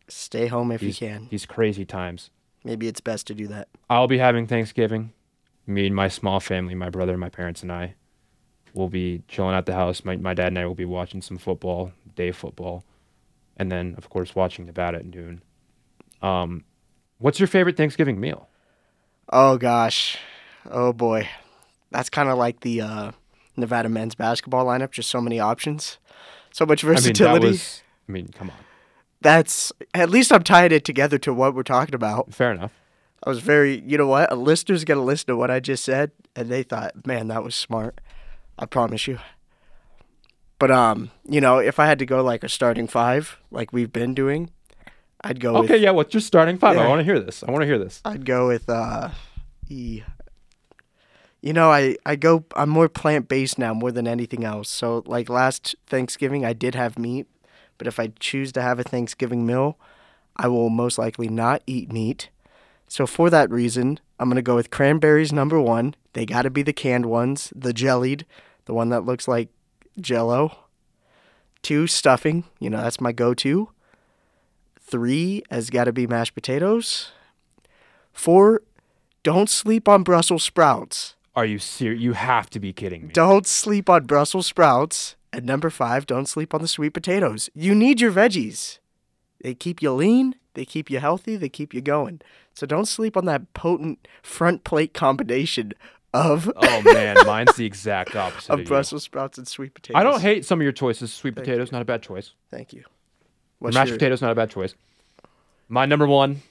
[0.10, 1.28] Stay home if These, you can.
[1.30, 2.30] these crazy times.
[2.64, 3.68] Maybe it's best to do that.
[3.90, 5.12] I'll be having Thanksgiving.
[5.66, 7.96] Me and my small family, my brother, my parents, and I
[8.74, 10.06] will be chilling at the house.
[10.06, 12.84] My, my dad and I will be watching some football, day football,
[13.55, 15.41] and then, of course, watching Nevada at noon.
[16.22, 16.65] Um,
[17.20, 18.49] what's your favorite Thanksgiving meal?
[19.30, 20.18] Oh gosh,
[20.70, 21.30] oh boy,
[21.91, 23.11] that's kind of like the uh,
[23.55, 24.91] Nevada men's basketball lineup.
[24.91, 25.97] Just so many options,
[26.51, 27.47] so much I mean, versatility.
[27.47, 27.84] was.
[28.07, 28.57] I mean, come on.
[29.22, 32.34] That's at least I'm tying it together to what we're talking about.
[32.34, 32.74] Fair enough.
[33.24, 34.32] I was very, you know what?
[34.32, 37.55] A listener's gonna listen to what I just said, and they thought, man, that was
[37.55, 37.99] smart.
[38.57, 39.20] I promise you.
[40.60, 43.91] But um, you know, if I had to go like a starting five, like we've
[43.93, 44.49] been doing,
[45.22, 45.91] I'd go Okay, with yeah.
[45.91, 46.78] What's your starting five?
[46.78, 47.43] I want to hear this.
[47.43, 48.01] I want to hear this.
[48.05, 49.10] I'd go with uh,
[49.70, 50.01] E.
[51.41, 52.43] You know, I I go.
[52.55, 54.70] I'm more plant based now, more than anything else.
[54.70, 57.28] So like last Thanksgiving, I did have meat,
[57.78, 59.78] but if I choose to have a Thanksgiving meal,
[60.36, 62.30] I will most likely not eat meat.
[62.88, 65.93] So for that reason, I'm gonna go with cranberries number one.
[66.14, 68.26] They got to be the canned ones, the jellied,
[68.66, 69.49] the one that looks like
[70.00, 70.58] Jello.
[71.62, 72.45] Two stuffing.
[72.60, 73.70] You know, that's my go-to.
[74.80, 77.12] Three has got to be mashed potatoes.
[78.14, 78.62] Four,
[79.24, 81.16] don't sleep on Brussels sprouts.
[81.36, 82.02] Are you serious?
[82.02, 83.14] You have to be kidding me.
[83.14, 85.16] Don't sleep on Brussels sprouts.
[85.34, 87.50] And number five, don't sleep on the sweet potatoes.
[87.54, 88.80] You need your veggies.
[89.41, 92.22] They keep you lean, they keep you healthy, they keep you going.
[92.54, 95.74] So don't sleep on that potent front plate combination
[96.14, 98.51] of, Oh man, mine's the exact opposite.
[98.51, 98.66] of of.
[98.66, 99.99] Brussels sprouts and sweet potatoes.
[99.99, 101.14] I don't hate some of your choices.
[101.14, 102.34] Sweet Thank potatoes, not a bad choice.
[102.49, 102.84] Thank you.
[103.60, 104.76] What's mashed your- potatoes, not a bad choice.
[105.70, 106.41] My number one,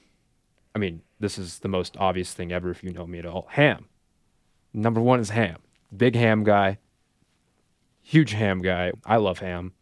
[0.75, 3.47] I mean, this is the most obvious thing ever if you know me at all.
[3.53, 3.87] Ham.
[4.75, 5.57] Number one is ham.
[5.97, 6.79] Big ham guy.
[8.03, 8.93] Huge ham guy.
[9.05, 9.73] I love ham.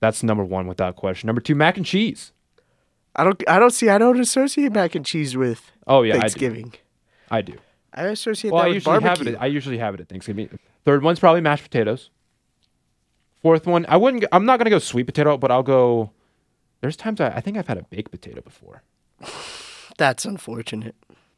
[0.00, 1.28] That's number one without question.
[1.28, 2.32] Number two, mac and cheese.
[3.14, 3.40] I don't.
[3.48, 3.88] I don't see.
[3.88, 6.74] I don't associate mac and cheese with Oh yeah, Thanksgiving.
[7.30, 7.52] I do.
[7.54, 7.56] I,
[7.94, 9.32] associate Well, that I with usually have barbecue.
[9.32, 9.34] it.
[9.36, 10.58] At, I usually have it at Thanksgiving.
[10.84, 12.10] Third one's probably mashed potatoes.
[13.40, 14.24] Fourth one, I wouldn't.
[14.32, 16.10] I'm not gonna go sweet potato, but I'll go.
[16.80, 18.82] There's times I, I think I've had a baked potato before.
[19.98, 20.94] That's unfortunate.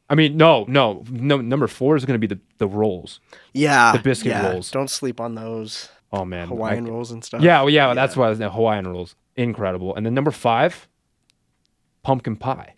[0.09, 1.37] I mean, no, no, no.
[1.41, 3.19] Number four is gonna be the the rolls.
[3.53, 4.51] Yeah, The biscuit yeah.
[4.51, 4.69] rolls.
[4.71, 7.41] Don't sleep on those Oh man, Hawaiian I- rolls and stuff.
[7.41, 9.15] Yeah, well, yeah, that's why the Hawaiian rolls.
[9.35, 9.95] Incredible.
[9.95, 10.87] And then number five,
[12.03, 12.75] pumpkin pie.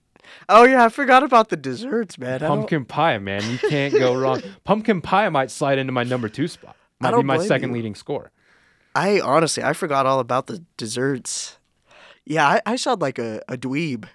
[0.49, 2.39] Oh yeah, I forgot about the desserts, man.
[2.39, 3.43] Pumpkin pie, man.
[3.49, 4.41] You can't go wrong.
[4.63, 6.75] Pumpkin pie might slide into my number two spot.
[6.99, 7.75] Might be my second you.
[7.75, 8.31] leading score.
[8.95, 11.57] I honestly, I forgot all about the desserts.
[12.25, 14.05] Yeah, I, I sound like a, a dweeb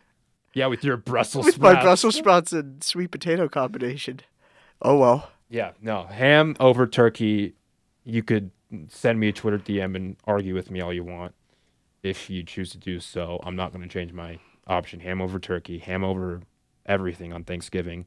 [0.55, 1.81] Yeah, with your Brussels with my.
[1.81, 4.21] Brussels sprouts and sweet potato combination.
[4.81, 5.31] Oh well.
[5.49, 6.05] Yeah, no.
[6.05, 7.55] Ham over turkey.
[8.05, 8.51] You could
[8.89, 11.35] send me a Twitter DM and argue with me all you want
[12.03, 13.39] if you choose to do so.
[13.45, 15.01] I'm not going to change my option.
[15.01, 16.41] Ham over turkey, ham over
[16.87, 18.07] everything on Thanksgiving.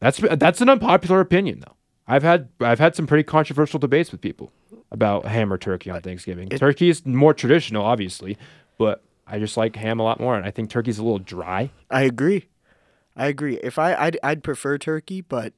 [0.00, 1.74] That's that's an unpopular opinion though.
[2.06, 4.52] I've had I've had some pretty controversial debates with people
[4.90, 6.48] about ham or turkey on Thanksgiving.
[6.50, 8.38] it- turkey is more traditional, obviously,
[8.78, 11.70] but I just like ham a lot more, and I think turkey's a little dry.
[11.90, 12.46] I agree.
[13.16, 13.56] I agree.
[13.62, 15.52] If I I'd, I'd prefer turkey, but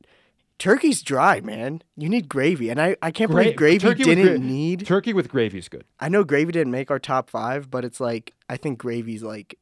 [0.59, 1.83] turkey's dry, man.
[1.97, 4.87] You need gravy, and I, I can't believe gravy turkey didn't gra- need.
[4.87, 5.85] turkey with gravy is good.
[6.01, 9.57] I know gravy didn't make our top five, but it's like I think gravy's like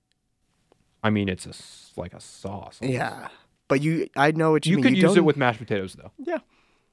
[1.02, 2.78] I mean, it's a like a sauce.
[2.82, 3.28] yeah.
[3.68, 4.82] But you, I know what you, You mean.
[4.84, 6.10] could use don't- it with mashed potatoes though.
[6.18, 6.38] yeah,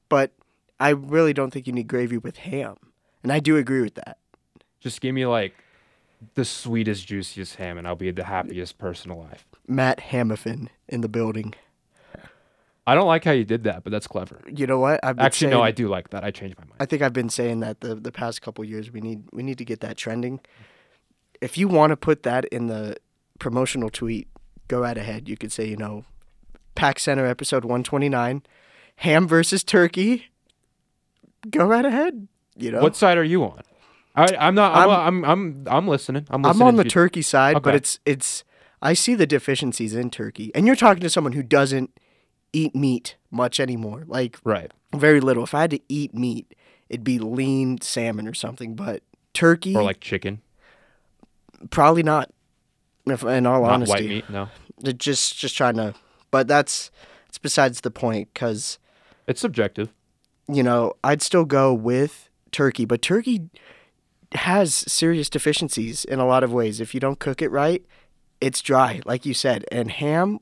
[0.09, 0.31] but
[0.79, 2.75] I really don't think you need gravy with ham,
[3.23, 4.17] and I do agree with that.
[4.81, 5.53] Just give me like
[6.33, 9.45] the sweetest, juiciest ham, and I'll be the happiest person alive.
[9.67, 11.53] Matt Hamilton in the building.
[12.87, 14.39] I don't like how you did that, but that's clever.
[14.47, 14.99] You know what?
[15.03, 16.23] I've Actually, no, I do like that.
[16.23, 16.75] I changed my mind.
[16.79, 18.91] I think I've been saying that the the past couple years.
[18.91, 20.39] We need we need to get that trending.
[21.41, 22.97] If you want to put that in the
[23.39, 24.27] promotional tweet,
[24.67, 25.27] go right ahead.
[25.29, 26.05] You could say, you know,
[26.75, 28.43] Pack Center episode one twenty nine,
[28.97, 30.25] ham versus turkey.
[31.49, 32.27] Go right ahead.
[32.57, 33.61] You know, What side are you on?
[34.15, 34.73] I, I'm not.
[34.75, 34.89] I'm.
[34.89, 35.25] I'm- I'm.
[35.25, 35.67] I'm.
[35.67, 36.25] I'm, listening.
[36.29, 36.89] I'm I'm on the you.
[36.89, 38.43] turkey side, but it's it's
[38.81, 40.51] I see the deficiencies in turkey.
[40.55, 41.91] And you're talking to someone who doesn't
[42.53, 44.03] eat meat much anymore.
[44.07, 44.71] Like Right.
[44.95, 45.43] very little.
[45.43, 46.55] If I had to eat meat,
[46.89, 50.41] it'd be lean salmon or something, but turkey Or like chicken,
[51.69, 52.31] probably not.
[53.07, 54.29] If, in all not honesty, white meat.
[54.29, 54.49] No,
[54.97, 55.93] just just trying to
[56.31, 56.91] but that's
[57.27, 58.79] it's besides the point cuz
[59.27, 59.89] it's subjective.
[60.47, 63.49] you know, I'd still go with turkey, but turkey
[64.33, 66.79] has serious deficiencies in a lot of ways.
[66.79, 67.83] If you don't cook it right,
[68.41, 69.65] it's dry, like you said.
[69.71, 70.39] And ham,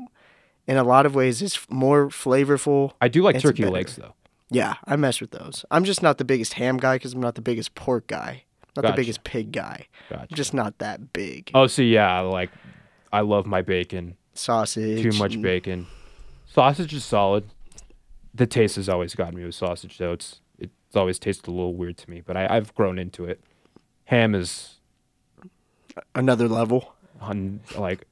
[0.67, 2.93] in a lot of ways, is more flavorful.
[3.01, 3.73] I do like turkey better.
[3.73, 4.15] legs though.
[4.49, 5.65] Yeah, I mess with those.
[5.71, 8.43] I'm just not the biggest ham guy because I'm not the biggest pork guy,
[8.75, 8.91] not Gotcha.
[8.93, 9.87] the biggest pig guy.
[10.09, 10.33] Gotcha.
[10.35, 11.51] Just not that big.
[11.53, 12.49] Oh, see, yeah, like
[13.11, 14.15] I love my bacon.
[14.33, 15.03] Sausage.
[15.03, 15.87] Too much and- bacon.
[16.47, 17.45] Sausage is solid.
[18.33, 20.13] The taste has always gotten me with sausage, though.
[20.13, 23.39] It's it's always tasted a little weird to me, but I, I've grown into it.
[24.05, 24.77] Ham is
[26.15, 26.93] Another level.
[27.21, 28.05] on like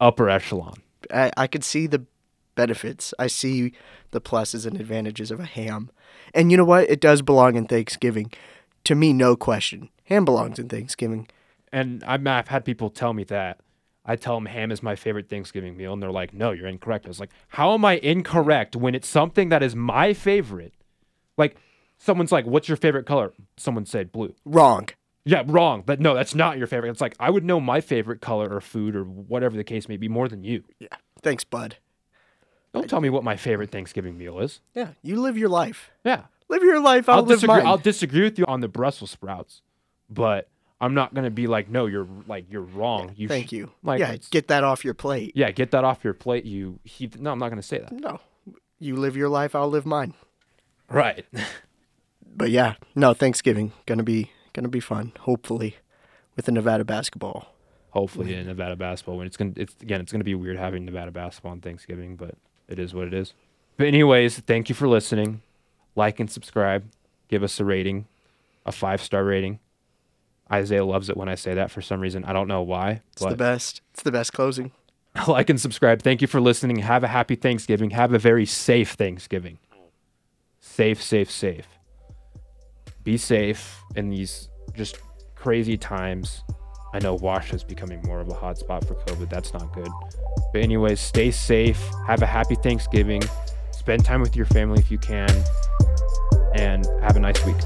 [0.00, 0.74] upper echelon.
[1.12, 2.04] I, I could see the
[2.54, 3.12] benefits.
[3.18, 3.72] I see
[4.12, 5.90] the pluses and advantages of a ham.
[6.34, 6.88] And you know what?
[6.88, 8.32] It does belong in Thanksgiving.
[8.84, 9.88] To me, no question.
[10.04, 11.28] Ham belongs in Thanksgiving.
[11.72, 13.60] And I'm, I've had people tell me that.
[14.04, 17.06] I tell them ham is my favorite Thanksgiving meal, and they're like, "No, you're incorrect."
[17.06, 20.74] I was like, "How am I incorrect when it's something that is my favorite?"
[21.38, 21.56] Like,
[21.98, 24.34] someone's like, "What's your favorite color?" Someone said blue.
[24.44, 24.88] Wrong.
[25.24, 25.84] Yeah, wrong.
[25.86, 26.90] But no, that's not your favorite.
[26.90, 29.96] It's like I would know my favorite color or food or whatever the case may
[29.96, 30.64] be more than you.
[30.80, 30.88] Yeah.
[31.22, 31.76] Thanks, bud.
[32.74, 34.60] Don't tell me what my favorite Thanksgiving meal is.
[34.74, 34.88] Yeah.
[35.02, 35.92] You live your life.
[36.04, 36.22] Yeah,
[36.52, 37.08] Live your life.
[37.08, 37.56] I'll, I'll, live disagree.
[37.56, 37.66] mine.
[37.66, 39.62] I'll disagree with you on the Brussels sprouts,
[40.10, 40.50] but
[40.82, 43.14] I'm not gonna be like, no, you're like you're wrong.
[43.16, 43.70] You Thank sh- you.
[43.82, 44.16] Like, yeah.
[44.30, 45.32] Get that off your plate.
[45.34, 46.44] yeah, get that off your plate.
[46.44, 47.10] You he.
[47.18, 47.90] No, I'm not gonna say that.
[47.90, 48.20] No.
[48.78, 49.54] You live your life.
[49.54, 50.12] I'll live mine.
[50.90, 51.24] Right.
[52.34, 53.12] But yeah, no.
[53.12, 55.12] Thanksgiving gonna be gonna be fun.
[55.20, 55.76] Hopefully,
[56.34, 57.54] with the Nevada basketball.
[57.90, 61.10] Hopefully in Nevada basketball when it's gonna it's again it's gonna be weird having Nevada
[61.10, 62.36] basketball on Thanksgiving, but
[62.68, 63.34] it is what it is.
[63.76, 65.42] But anyways, thank you for listening.
[65.94, 66.84] Like and subscribe.
[67.28, 68.06] Give us a rating,
[68.66, 69.58] a five star rating.
[70.50, 72.24] Isaiah loves it when I say that for some reason.
[72.24, 73.00] I don't know why.
[73.12, 73.80] It's the best.
[73.94, 74.72] It's the best closing.
[75.28, 76.02] like and subscribe.
[76.02, 76.76] Thank you for listening.
[76.78, 77.90] Have a happy Thanksgiving.
[77.90, 79.58] Have a very safe Thanksgiving.
[80.60, 81.66] Safe, safe, safe.
[83.02, 84.98] Be safe in these just
[85.34, 86.42] crazy times.
[86.94, 89.28] I know Washoe is becoming more of a hotspot for COVID.
[89.28, 89.88] That's not good.
[90.52, 91.82] But, anyways, stay safe.
[92.06, 93.22] Have a happy Thanksgiving.
[93.70, 95.30] Spend time with your family if you can.
[96.54, 97.56] And have a nice week.